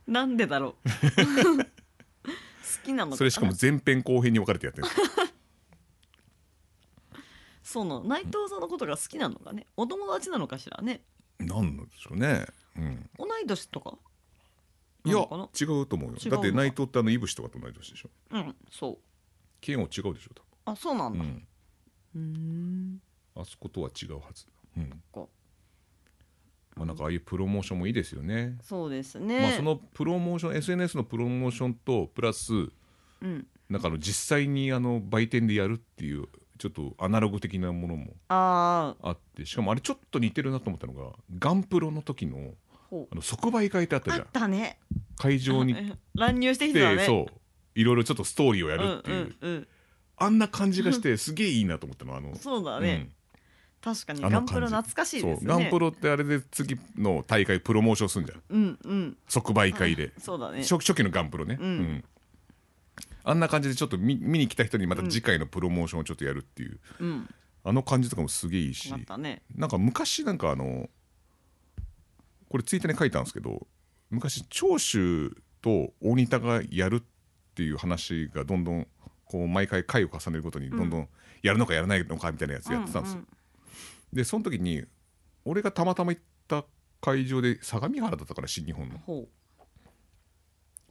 [0.07, 0.89] なんでだろう。
[1.65, 1.65] 好
[2.83, 5.07] きなのそれしかも前編後編に分かれてやってるんですよ
[7.67, 8.01] その。
[8.01, 9.67] 内藤さんのことが好きなのかね。
[9.75, 11.01] お友達なのかしらね。
[11.37, 13.97] なんなんでしょうね、うん、同い年とか？
[15.03, 15.49] いやなのかな？
[15.59, 16.15] 違うと思うよ。
[16.17, 16.37] 違うのか。
[16.37, 18.09] だって内藤ってあのいぶしとかと同い年でしょ。
[18.31, 18.97] うんそう。
[19.59, 20.31] 剣王違うでしょ
[20.63, 21.23] あそうなんだ。
[21.23, 21.47] うーん。
[22.15, 23.01] うん、
[23.35, 24.45] あそことは違うはず、
[24.77, 25.03] うん。
[25.11, 25.29] こ
[26.75, 28.57] まあ、なんかああいうプロモーションもいいですよね。
[28.63, 29.41] そうですね。
[29.41, 33.47] まあ、そのプロモーション SNS のプロモーションとプラスうん。
[33.69, 36.27] なんかあの実際にあの売店でやるっていう
[36.57, 42.53] ちょっとアナログ的なものもあああってしかもあれちょっと似てるなと思ったのがガンプロの時の
[42.91, 44.27] あの即売会ってあったあじゃん。
[44.27, 44.79] ったね。
[45.17, 47.05] 会場に来乱入してきてね。
[47.05, 47.33] そう。
[47.75, 49.67] いろいろちょっとストーリーをやうんるっていう、うんうん
[50.19, 52.35] あんな感じがしてすげえいいなと思ったのあの。
[52.35, 53.09] そうだね、
[53.81, 55.61] 確かにガンプロ懐かしいですよね。
[55.61, 58.41] ガンプロってあれで次の大会プロモーションするんじゃん。
[58.49, 59.17] うんうん。
[59.27, 60.63] 即売会で、そうだね。
[60.63, 62.03] 初初期のガンプロね、うん
[63.27, 67.29] あんな感じでちょっと見見に来た人にまた次回のプロモーションをちょっとやるっていう、うん。
[67.65, 68.93] あの感じとかもすげえいいし。
[69.17, 69.41] ね。
[69.53, 70.89] なんか昔なんかあの
[72.47, 73.67] これツイッターに書いたんですけど
[74.09, 78.87] 昔長州と大仁田がやるっていう話がどんどん
[79.25, 81.09] こう毎回回を重ねるごとにどんどん
[81.43, 83.21] やるのかやらないのかみたいなやつやってたんですよ。
[84.13, 84.85] でその時に
[85.43, 86.63] 俺がたまたま行った
[87.01, 88.97] 会場で相模原だったから新日本の。
[88.99, 89.27] ほ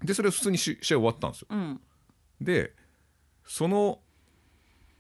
[0.05, 1.49] でそれ普通にし試合終わったんですよ。
[1.51, 1.81] ううん
[2.41, 2.73] で
[3.45, 4.01] その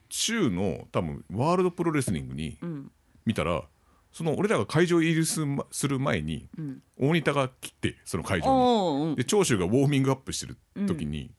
[0.09, 2.90] 週の多分ワールドプロレスリングにうん。
[3.25, 3.64] 見たら
[4.12, 6.83] その俺らが会場入りするまする前にうん。
[6.99, 9.16] 大仁田が来てその会場に。
[9.16, 11.33] で長州がウォーミングアップしてる時に、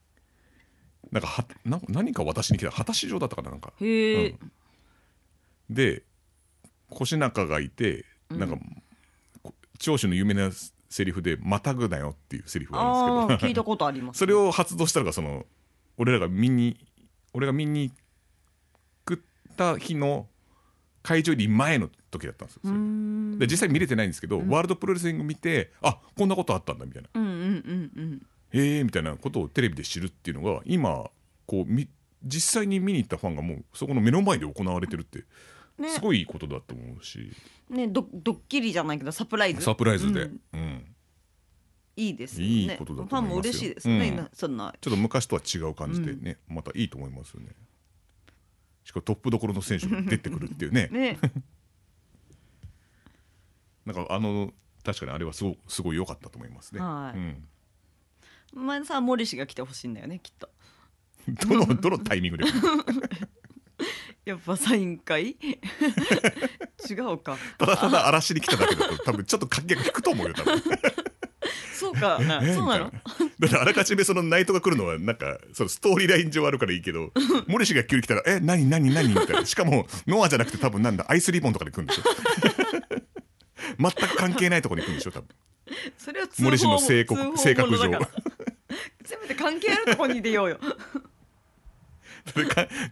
[1.10, 3.72] なんかはな何か渡しに来た果たし状だったかななんか。
[3.80, 4.38] へえ、
[5.70, 6.04] で
[6.90, 8.56] 腰中がいてなんか、
[9.42, 10.50] こ長州の有名な
[10.90, 13.48] セリフで「またぐなよ」っていうセリフがあるんですけど。
[13.48, 15.46] 聞いたことあります それを発動したのがその
[15.98, 16.78] 俺らが見に
[17.34, 17.92] 俺が見に
[19.08, 20.26] 食った日の
[21.02, 23.38] 会場入り前の時だったんですよ。
[23.38, 27.08] で実際見れてないんですけど、ワールドプロレスリング見てあこんなことあったんだみたいな。
[27.14, 31.10] うんうんうんうんへえみたいなことをテレビで知るっていうのが今
[31.46, 31.86] こうみ
[32.24, 35.24] 実際に見に行ったファンがもうそこの目の前で行われてるって
[35.78, 35.90] ね。
[35.90, 37.30] すごいことだと思うし、
[37.70, 39.62] ねドドッキリじゃないけどサプライズ。
[39.62, 40.40] サプライズで、うん。
[40.52, 40.84] うん
[41.98, 42.54] いいですよね。
[42.54, 44.16] いいことだファンも嬉しいですよね、うん。
[44.16, 44.72] なそんな。
[44.80, 47.48] ちょっと昔とは違う感じでね、またいいと思いますよね。
[48.84, 50.88] しかもトップどころの選手が出てくるっていうね。
[50.94, 51.18] ね。
[53.84, 54.52] なんかあの
[54.84, 57.18] 確かにあれはすごすごい良かったと思いますね、はい。
[57.18, 60.48] うん、前さ森氏が来てほしいんだよねきっと。
[61.26, 62.44] どの どのタイミングで
[64.24, 65.38] やっぱサイン会？
[66.88, 67.36] 違うか。
[67.58, 70.62] ただただ荒らしに来ただけだと多分ちょっと観客引くと思うよ多分
[71.78, 72.18] そうか。
[72.20, 72.40] そうな
[72.78, 72.90] の？
[73.38, 77.12] だってあらかじめそのナイトが来るのはなんかそのストーリーライン上あるからいいけど
[77.46, 79.46] 森氏が急に来たら「え何何何?」みたいな。
[79.46, 82.02] しかもノアじゃなくて多分なんだアイスリボンとかで来るんでしょ？
[83.78, 85.12] 全く関係ないところに行くんでしょ？
[85.12, 85.28] 多分。
[85.96, 87.90] それは通報森氏の性格性格上。
[89.04, 90.58] せめて関係あるとこに出ようよ。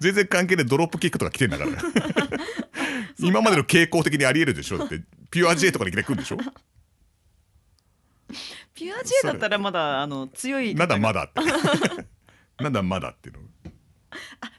[0.01, 1.71] 全然関係ないドロップキックとか来てんだから。
[3.19, 4.79] 今までの傾向的にありえるでしょ？
[4.79, 6.39] だってピュア J とかで来るんでしょ？
[8.77, 11.41] ピュア J だったらまだあの強いなんだまだって。
[12.63, 13.41] な んだまだっていうの。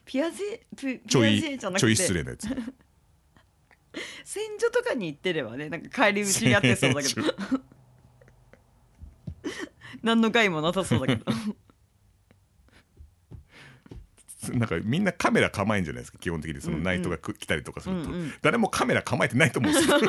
[0.05, 1.79] ピュア J ピちょいピュア J じゃなくて。
[1.81, 2.47] ちょい失礼なやつ。
[4.25, 7.21] 戦場とかに行ってればねなんか帰り討ちにあってそうだけど。
[10.01, 11.31] 何の害もなさそうだけど。
[14.53, 18.33] なんかみんなカメラ構えんじゃないですか基本的にそのナイトがく来たりとかすると、うんうん。
[18.41, 19.99] 誰もカメラ構えてないと思うんですよ。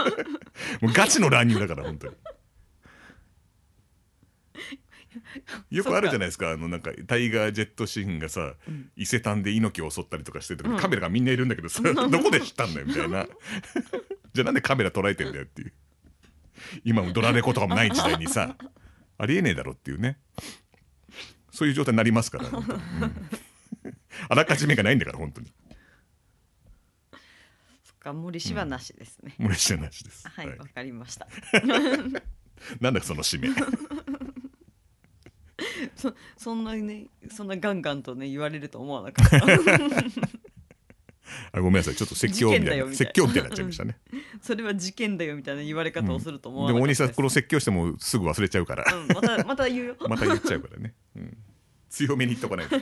[0.81, 2.15] もうガチの乱入だから本当に
[5.71, 6.51] よくあるじゃないですか。
[6.51, 8.55] あのなんかタイガー・ジェットシーンがさ、
[8.97, 10.77] 伊勢丹で猪木を襲ったりとかしてる時、うん。
[10.79, 13.27] カメラがみんないるんだけどさ、どこで知ったんだよみたいな。
[14.35, 15.73] じゃあなんでカメラ捉えてんだよっていう。
[16.85, 18.57] 今もドラレコとかもない時代にさ
[19.17, 20.19] ありえねえだろっていうね。
[21.51, 22.65] そういう状態になりますから、うん。
[24.29, 25.53] あらかじめがないんだから本当に。
[27.83, 30.57] そっか森氏はなしですね、無理してなしです、はい。
[30.57, 31.27] わ、かりました。
[32.81, 33.49] なんだその締め
[35.97, 39.39] そそんなにねそんなガンガンとね言われると思わなかった。
[41.53, 41.95] あごめんなさい。
[41.95, 42.93] ちょっと説教みたいな。
[42.93, 43.99] 説教みたいになっちゃいましたね。
[44.41, 49.97] それは事件だよみたいな言われ方をすると思わでも大なかったです、西さんこの説教してもすぐ忘れちゃうから、うん、またまた言うよ。
[50.09, 51.37] また言っちゃうからね、うん、
[51.89, 52.81] 強めに言っとかないと。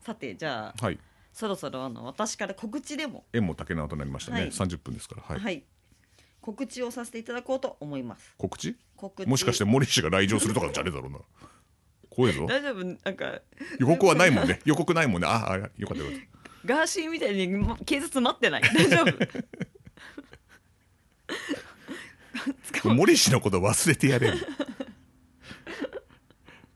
[0.00, 0.98] さてじゃあはい。
[1.32, 3.26] そろそろあの私から告知でも。
[3.32, 4.50] 縁も竹縄となりましたね、はい。
[4.50, 5.22] 30分ですから。
[5.22, 5.64] はい、はい、
[6.48, 8.32] 告知をさせていただこうと思います。
[8.38, 8.74] 告知？
[8.96, 9.28] 告知。
[9.28, 11.18] もしかして森氏が来場するとかじゃねえだろうな。
[12.08, 12.46] 怖いぞ。
[12.46, 12.82] 大丈夫？
[13.04, 13.42] なんか
[13.78, 14.58] 予告はないもんね。
[14.64, 15.28] 予告ないもんね。
[15.28, 16.20] ああよかったよかっ
[16.64, 18.62] ガーシーみたいにま警察待ってない。
[18.74, 19.12] 大丈夫？
[22.80, 24.34] た森氏のこと忘れてやれよ。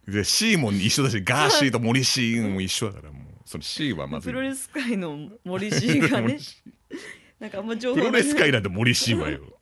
[0.07, 4.33] で C も一緒だしガーシーと森氏も一緒だからもうその C はまずい。
[4.33, 6.39] プロレス界の森氏がね。
[7.41, 9.59] なんかあんま情報プロレス界なんて森氏はよ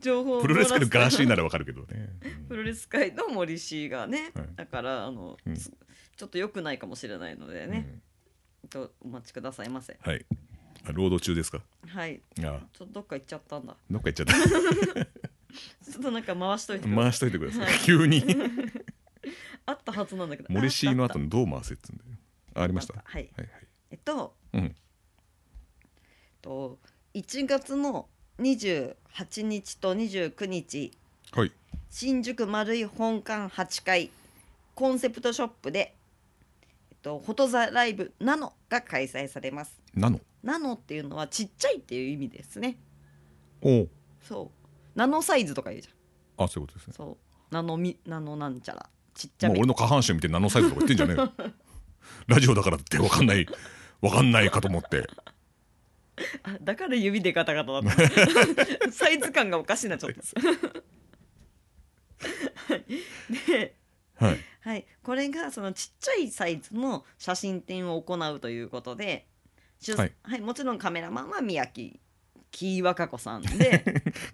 [0.00, 2.10] 情報をプロレス界のガーシーなならわかるけどね、
[2.48, 4.48] プロレス界の森氏がね、はい。
[4.56, 5.54] だからあの、うん。
[5.54, 5.72] つ
[6.16, 7.70] ちょっと良くないかもしれないのでうん。
[7.70, 8.00] ね、
[8.70, 9.96] とお待ちくださいませ。
[10.00, 10.24] はい。
[10.86, 11.60] あ労働中ですか？
[11.88, 12.20] はい。
[12.44, 12.66] ああ。
[12.72, 13.76] ちょっとどっか行っちゃったんだ。
[13.90, 14.34] どっか行っちゃった。
[15.90, 17.04] ちょっとなんか回しといてください。
[17.04, 17.78] 回しといてください。
[17.84, 18.22] 急に。
[19.66, 20.48] あったはずなんだけど。
[20.52, 21.14] 森氏のあった。
[21.14, 22.10] 後にどう回せっつうんだよ。
[22.54, 22.94] あありました？
[22.94, 23.10] あった。
[23.10, 23.28] はい。
[23.36, 23.66] はいはい。
[23.90, 24.76] えっとうん。
[26.42, 26.78] と
[27.14, 30.92] 1月の28日と29日。
[31.32, 31.52] はい。
[31.90, 34.10] 新宿丸い本館8階。
[34.74, 35.92] コンセプトショップで、
[36.90, 39.80] えっと、フォトザライブナノが開催されます。
[39.92, 40.20] ナノ？
[40.44, 42.76] ナノっていうのはちっちゃいっていう意味ですね。
[43.60, 43.88] おう。
[44.22, 44.68] そう。
[44.94, 46.44] ナノサイズとか言うじゃん。
[46.44, 46.94] あそういうことですね。
[46.96, 47.18] そ
[47.50, 47.54] う。
[47.54, 48.88] ナノミナノなんちゃら。
[49.14, 49.54] ちっちゃめ。
[49.54, 51.32] もう俺の下半身見てナノサイズとか言ってんじゃねえよ。
[52.28, 53.46] ラジオだからってわかんない
[54.00, 55.08] わかんないかと思って
[56.42, 57.90] あだから指でガタガタだった
[58.92, 60.20] サイズ感がおかしいなちょっと。
[63.46, 63.74] で
[64.14, 64.38] はい。
[64.60, 69.26] はい、これがそのちっちゃいサイズの写真展を行うということで、
[69.96, 70.12] はい。
[70.22, 71.96] はい、もちろんカメラマンは宮城
[72.50, 73.84] 木和歌子さんで。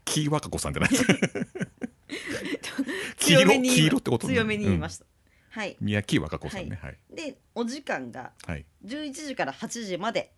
[0.04, 0.90] キーワカコさんじゃない。
[3.18, 4.34] 強めに黄色ってことね。
[4.34, 5.04] 強めに言いました、
[5.50, 5.76] はい。
[5.80, 6.78] 宮城和歌子さんね。
[6.80, 6.96] はい。
[7.10, 8.64] でお時間がはい。
[8.84, 10.32] 11時から8時まで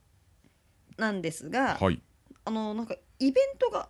[0.96, 2.00] なんですが、はい。
[2.44, 3.88] あのなんかイベントが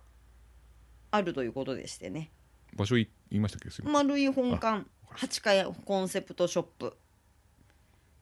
[1.11, 2.31] あるということでしてね。
[2.75, 3.83] 場所い言いましたっけ？
[3.89, 6.97] 丸い本館8階コンセプトショップ。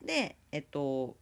[0.03, 1.17] でえっと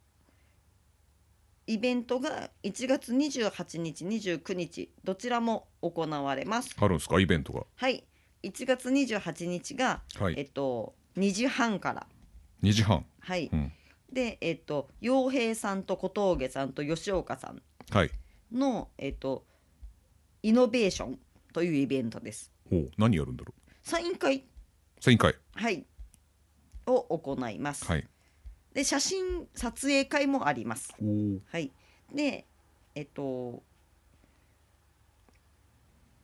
[1.65, 6.75] イベントが1月28日29日どちらも行われます。
[6.77, 7.19] あるんですか？
[7.21, 7.63] イベントが。
[7.75, 8.03] はい。
[8.43, 10.33] 1月28日が、はい。
[10.37, 12.05] えっと2時半から。
[12.61, 13.05] 2時半。
[13.21, 13.71] はい、うん
[14.13, 18.11] でえっと洋平さんと小峠さんと吉岡さんはい。
[18.51, 19.43] のえっと
[20.43, 21.19] イノベーション
[21.51, 22.51] というイベントです。
[22.69, 24.37] ほう何やるんだろサイン会。
[24.37, 24.43] う
[24.99, 25.35] サイン会。
[25.55, 25.85] はい。
[26.85, 28.07] を行います、はい。
[28.73, 30.93] で写真撮影会もあります。
[31.01, 31.71] おおはい。
[32.13, 32.45] で
[32.93, 33.63] えっと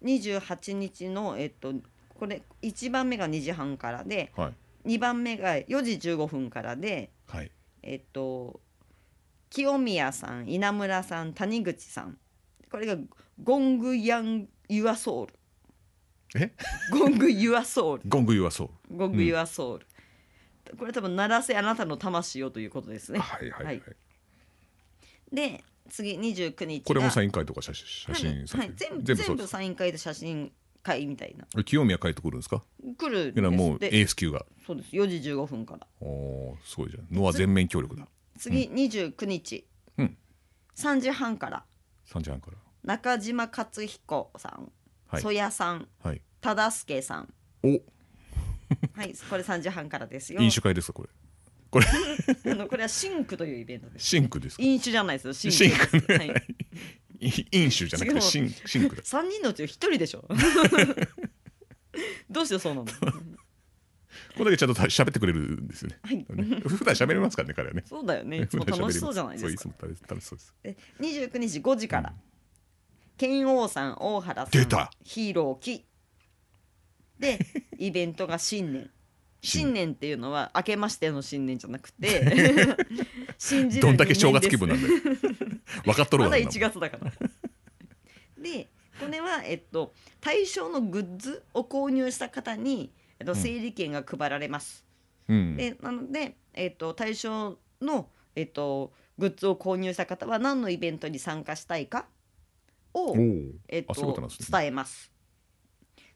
[0.03, 1.73] 28日のえっと
[2.13, 4.53] これ1番目が2時半からではい。
[4.85, 7.51] 2番目が4時15分からではい
[7.83, 8.61] えっと
[9.49, 12.17] 清宮さん稲村さん谷口さん。
[12.71, 12.97] これが
[13.41, 15.33] ゴングヤンユアソウル。
[16.35, 16.53] え？
[16.91, 18.03] ゴングユアソウル。
[18.07, 18.65] ゴングユアソ
[18.95, 19.87] ゴングユアソウル、
[20.77, 23.19] これ多分鳴らせあなたの魂をということですウね。
[23.19, 23.95] はいはいはい、はい。
[25.33, 26.85] で次29日が。
[26.85, 28.45] これもサイン会とか写写真はい。
[28.59, 30.51] はい、全部全部サイン会で写真
[30.89, 31.63] 会みたいな。
[31.63, 32.63] 清宮帰ってくるんですか？
[32.97, 34.45] 来るんいうのはもうですでエース級が。
[34.65, 34.89] そうです。
[34.91, 35.87] 4時15分から。
[36.01, 37.07] おおーすごいじゃん。
[37.11, 38.07] ノア全面協力だ。
[38.37, 39.65] 次29日、
[39.97, 40.17] うん。
[40.75, 41.65] 3時半から。
[42.07, 42.57] 3時半から。
[42.83, 44.71] 中島克彦さん、
[45.07, 45.21] はい。
[45.21, 45.87] 曽谷さん。
[46.01, 46.21] はい。
[46.41, 47.33] 忠助さん。
[47.63, 47.67] お。
[48.93, 50.41] はいこれ3時半からですよ。
[50.41, 51.09] 飲酒会ですかこれ？
[51.71, 51.85] これ。
[52.51, 54.05] あのこれはシンクというイベントです。
[54.05, 54.63] シンクですか？
[54.63, 55.33] 飲酒じゃないですよ。
[55.33, 56.07] シンクシンク。
[56.07, 56.31] です、はい、い
[57.19, 60.25] 飲酒じゃなくてシンシンクだ3人のうち1人でしょ。
[62.29, 62.87] どうしてそうなの。
[64.37, 65.97] これだけちゃんと喋ってくれるんですよね。
[66.01, 66.23] はい。
[66.27, 67.83] 普段喋れますからね、彼はね。
[67.85, 68.39] そうだよね。
[68.43, 69.63] いつも楽しそうじゃないですか。
[69.79, 70.55] そういつも楽しそうです。
[70.63, 72.13] で29日5時から、
[73.17, 74.91] 剣王さん大原さん出た。
[75.03, 75.85] ヒーローキ
[77.19, 77.45] で
[77.77, 78.89] イベントが新年。
[79.41, 82.75] 新新年っていうのは明けましての新年じゃなくて。
[83.37, 84.95] 信じるどんだけ正月気分ななんだよ
[85.85, 87.11] 分かっとるまだわな1月だから。
[88.37, 93.35] でこれはえっと対象のグッズを購入した方に、えっと、ん。
[93.35, 94.85] 整理券が配られます、
[95.27, 95.55] うん。
[95.55, 102.07] でなので、えっと、対象の、えっと、グッズを購入した方は何のイベントに参加したいか
[102.93, 103.15] を
[103.67, 104.27] えっとね。
[104.51, 105.11] 伝えます。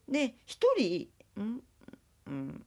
[0.08, 1.08] で一人
[1.40, 1.62] ん？
[2.26, 2.66] うん。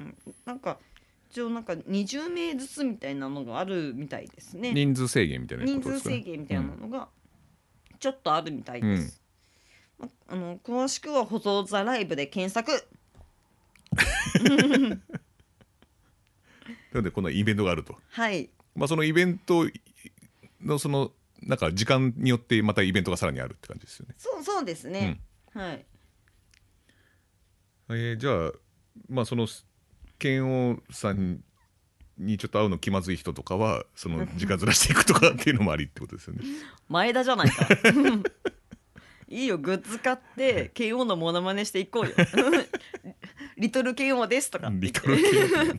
[0.00, 0.18] うん。
[0.44, 0.97] なんか一
[1.42, 4.72] 応なんか20名ずつみたいなのがあるみたいですね。
[4.72, 7.08] 人数制限みたいな人数制限みたいなのが
[8.00, 9.20] ちょっとあるみたいです。
[9.98, 12.72] まあの詳しくは「保存ザライブ」で検索。
[16.92, 17.96] なのでこのイベントがあると？
[18.10, 19.66] はいまあそのイベント
[20.60, 21.12] のその
[21.42, 25.20] なんか時間によってまたイベントがさらにあるって感じですよねそうそうですね。
[25.52, 25.84] はい。
[27.90, 28.52] えーじゃあ
[29.08, 29.46] まあその
[30.18, 31.40] 剣王さん
[32.18, 36.42] にちょっと会うの気まずい人とかはその時間ずらしていくとかっていうのもありってことですよね。
[36.88, 37.68] 前田じゃないか。
[39.30, 42.14] いいよグッズ買って慶応のモノマネしていこうよ。
[43.58, 44.70] リトル慶応ですとか。
[44.72, 45.78] リトル剣王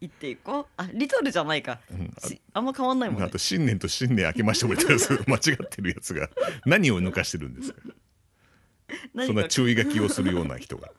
[0.00, 0.66] 言っていこう。
[0.76, 1.80] あリトルじゃないか。
[1.90, 2.14] うん。
[2.18, 3.26] しあんま変わんないもんね。
[3.26, 3.36] あと。
[3.38, 6.30] 新年と新年明けましておめでとう 間違ってるやつが。
[6.64, 7.82] 何を抜かしてるんですか？
[9.26, 10.90] そんな注意書きをするような人が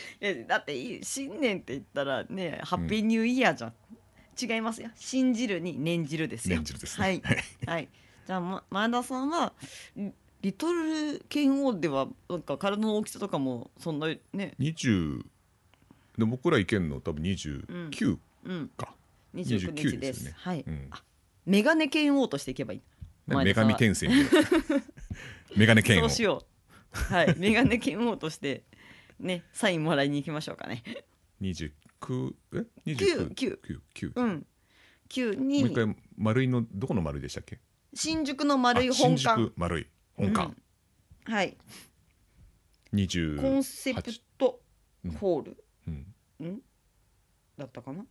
[0.20, 3.74] いやだって新年って言ったらねハッピーニューイヤーじゃん。
[4.40, 4.90] 違いますよ。
[4.94, 6.56] 信じるに念じるですよ。
[6.56, 7.22] 念じるですねはい
[7.66, 7.88] はい。
[8.26, 9.52] じゃあ、ま、前田さんは
[9.96, 14.54] リリトル剣王ではなんか体の大きさとかもそんなね。
[14.60, 15.24] 20
[16.16, 18.68] で僕らいけんの多分29うん。
[18.76, 18.94] か、
[19.34, 20.24] 29 29日です。
[20.24, 20.64] ねはい。
[20.66, 21.02] うんあ
[21.46, 22.82] メガネ剣王としていけばいい。
[23.26, 24.08] 前女神転生
[25.56, 26.44] メガネ剣をそうしよ
[26.92, 27.14] う。
[27.14, 27.34] はい。
[27.38, 28.64] メガネ剣王として
[29.20, 30.82] ねサインもらいに行きましょうかね。
[31.40, 32.64] 29え
[32.94, 33.82] 九29九九。
[33.94, 34.46] 九うん。
[35.08, 37.60] 9もうに一回丸いのどこの丸いでしたっけ？
[37.94, 39.52] 新宿の丸いあ本新館宿。
[39.56, 39.86] 丸い。
[40.14, 40.54] 本館、
[41.24, 41.56] はい。
[42.92, 44.02] 20コンセプ
[44.36, 44.60] ト
[45.18, 46.46] ホール、うん。
[46.46, 46.60] ん。
[47.56, 48.04] だったかな？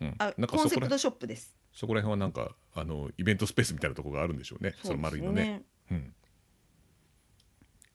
[0.00, 1.56] うん、あなんかそこらコンセプトショップです。
[1.72, 4.74] そこら辺はなんかあのイベントスペースみたいなところがあるんでしょうね。
[4.82, 5.62] その丸いのね。
[5.90, 6.14] うん、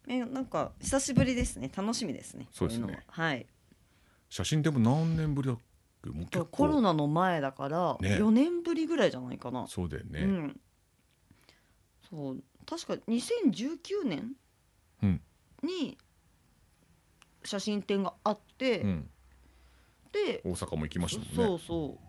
[0.10, 1.72] えなんか久しぶりですね。
[1.74, 2.48] 楽しみですね。
[2.52, 2.88] そうですね。
[2.88, 3.04] こいのは。
[3.08, 3.46] はい。
[4.28, 5.58] 写真でも何年ぶりだっ
[6.04, 6.10] け？
[6.10, 6.46] もう結構。
[6.46, 8.16] コロナの前だからね。
[8.18, 10.60] 4年ぶりぐらいじゃないかな、そうだよね、うん。
[12.10, 14.34] そう確か2019年
[15.04, 15.22] うん。
[15.64, 15.98] に
[17.44, 19.10] 写真展があって、うん。
[20.12, 21.36] で大阪も行きましたもんね。
[21.36, 22.09] そうそう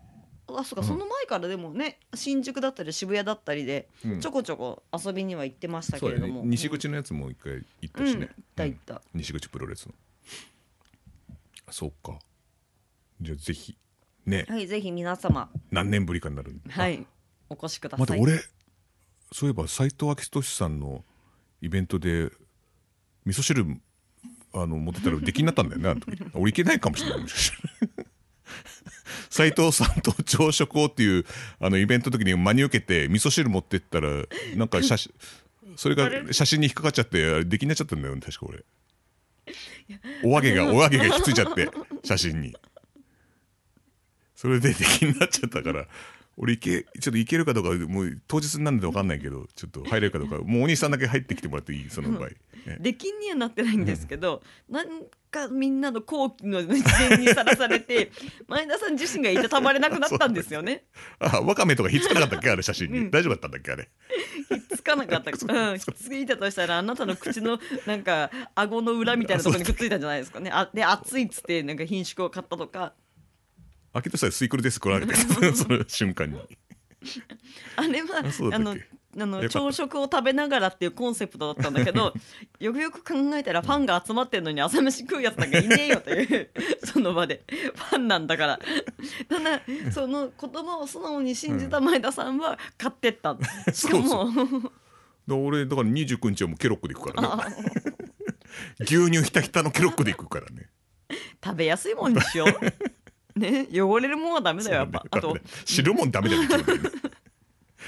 [0.57, 0.87] あそうか、うん。
[0.87, 4.19] その前からでもね新宿だったり渋谷だったりでうん。
[4.19, 6.49] ちょこちょこ遊びには行ってましたけれども、ね。
[6.49, 9.93] 西口のやつも一回行ったうん、しね行っ、た行った、西口プロレスの。
[11.69, 12.19] そうか。
[13.21, 13.77] じゃあぜひ
[14.25, 14.45] ね。
[14.47, 15.49] はいぜひ皆様。
[15.71, 16.61] 何年ぶりかになるん？
[16.69, 17.05] はい。
[17.49, 18.19] お越しください。
[18.19, 18.39] 俺
[19.33, 21.03] そういえば斎藤明俊さんの
[21.61, 22.29] イベントで
[23.25, 23.65] 味噌汁
[24.53, 26.01] あの持ってたら出禁になったんだよね
[26.33, 27.25] 俺行けないかもしれない
[29.41, 31.25] 斎藤さんと朝食をっていう
[31.59, 34.09] あのイベントの時に真に受けて味噌汁持ってったら
[34.55, 35.13] なんか写真
[35.75, 38.63] それが写真に引っかかっちゃって出禁になっちゃったんだよね確か俺。
[40.23, 41.69] お揚げがお揚げがひっついちゃって
[42.03, 42.55] 写真に。
[44.35, 45.87] それで出禁になっちゃったから
[46.37, 51.89] 俺行けちょっと行けるかどうかもう当日なんで分かんないけどちょっと入れるかどうか もうお兄さんだけ入ってきてもらっていい？
[51.89, 52.35] その場合、ね
[52.79, 54.87] 出禁にはなってないんですけど、なん
[55.31, 56.67] かみんなの好奇の事
[57.09, 58.11] 前にさらされて
[58.47, 60.83] 前田さん自身がいたたまれなくなったんですよね。
[61.17, 62.51] あわかめとかひっつかなかったっけ？
[62.51, 63.09] あれ写真に、うん。
[63.11, 63.71] 大丈夫だったんだっけ？
[63.71, 63.89] あれ。
[64.49, 65.31] ひっつかなかった。
[65.31, 70.51] うん、ひっついたとしたらあなたの口のなんか顎の裏みたいなところにくっついたんじゃないですかね。
[70.53, 72.93] あで熱いっつってなんか品種を買ったとか。
[73.93, 75.15] 開けとしたらスイクルです来られて
[75.53, 76.39] その瞬間に。
[77.75, 78.23] あれは
[78.53, 78.75] あの
[79.19, 82.13] あの朝食を食べながらっていうコンセプトだったんだけど
[82.59, 86.49] よくよく考えたらファンが集まってるのに朝飯食うやつなんかいねえよという
[86.85, 87.43] その場で。
[87.47, 88.59] ファンなんだから。
[89.27, 89.61] ただ
[89.91, 93.37] その言葉を素直に信じた前田さんは買ってった。
[93.73, 94.31] しかも。
[95.27, 97.55] で俺だから29日はもうケロックで行くからね。
[98.79, 100.69] 牛乳ひたひたのケロックで行くからね。
[101.43, 103.00] 食べやすいもんにしよう
[103.35, 105.05] ね汚れるもんはダメだよやっぱ。
[105.09, 106.41] あと汁もんダメだよ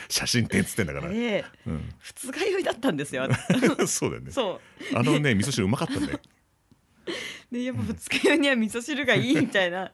[0.10, 3.28] 写真展っつってんだから、でうん、二日酔いだったんですよ
[3.88, 4.32] そうだよね。
[4.32, 4.60] そ
[4.94, 4.98] う。
[4.98, 6.20] あのね味噌汁うまかったね
[7.52, 9.92] でやっぱ二日酔いには味噌汁がいいみたいな。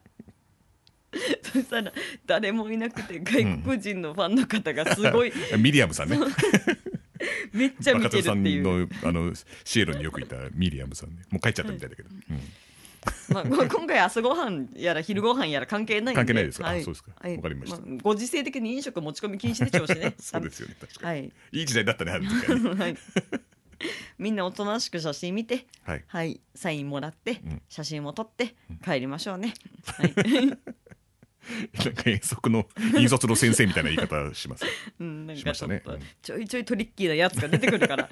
[1.42, 1.92] そしたら
[2.26, 6.20] 誰もいなくて外国人のファンの方がすごい、 ミディアムさんね。
[7.52, 9.34] めっちゃ見てるっていう、のあの
[9.64, 11.24] シエロによくいたミリアムさんね。
[11.32, 12.42] もう帰っちゃったみたいだけど、うん
[13.30, 16.16] まあ、こ今回朝ごはんやら昼ごはんやら関係ないんで。
[16.16, 16.68] 関係ないですか？
[16.68, 16.82] はい。
[16.82, 17.12] あそうですか。
[17.20, 17.36] はい。
[17.38, 17.78] わかりました。
[17.78, 20.14] あご時世的に飲食持ち込み禁止でしょうしね。
[20.20, 20.76] そうですよね。
[20.80, 21.32] 確かに、はい。
[21.52, 22.76] い、い時代だったねあの時はね。
[22.84, 22.96] はい。
[24.18, 26.04] みんなおとなしく写真見てはい。
[26.08, 26.42] はい。
[26.54, 27.62] サインもらって、ん。
[27.70, 29.54] 写真も撮って帰りましょうね、
[29.86, 30.14] はい。
[30.16, 34.66] なんか遠足の引率の先生みたいな言い方します。
[35.00, 38.10] うん、なんしかちょっと、ちょいちょいトリッキーなやつが出てくるから。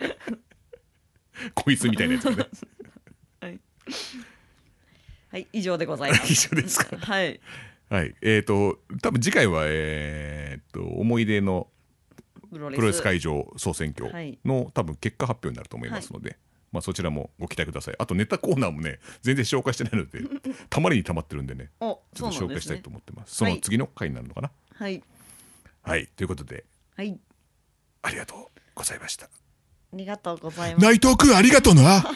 [1.53, 2.45] こいつみたいなやつがね。
[3.41, 3.59] はい、
[5.37, 6.33] はい、以上でございます。
[6.33, 6.97] 以上ですか。
[6.97, 7.39] はい。
[7.89, 8.15] はい。
[8.23, 11.67] えっ、と多分次回はえっ、と思い出の
[12.51, 13.03] プロレス。
[13.03, 14.39] 会場総選挙はい。
[14.43, 16.37] の多分結果発表になると思いますので、
[16.71, 17.95] まあ、そちらもご期待ください。
[17.99, 20.21] あとネタコーナーもね全然紹介してないので
[20.71, 23.35] たまりにたまってるんでねおちょっと紹介したいと思ってます。
[23.35, 24.49] その次の回になるのかな？
[24.73, 25.03] はい。
[25.83, 26.65] はい、ということで
[26.95, 27.19] はい。
[28.01, 29.27] ありがとうございました。
[29.27, 29.29] あ
[29.93, 30.83] りがとうございます。
[30.83, 32.03] 内藤君ありがとうな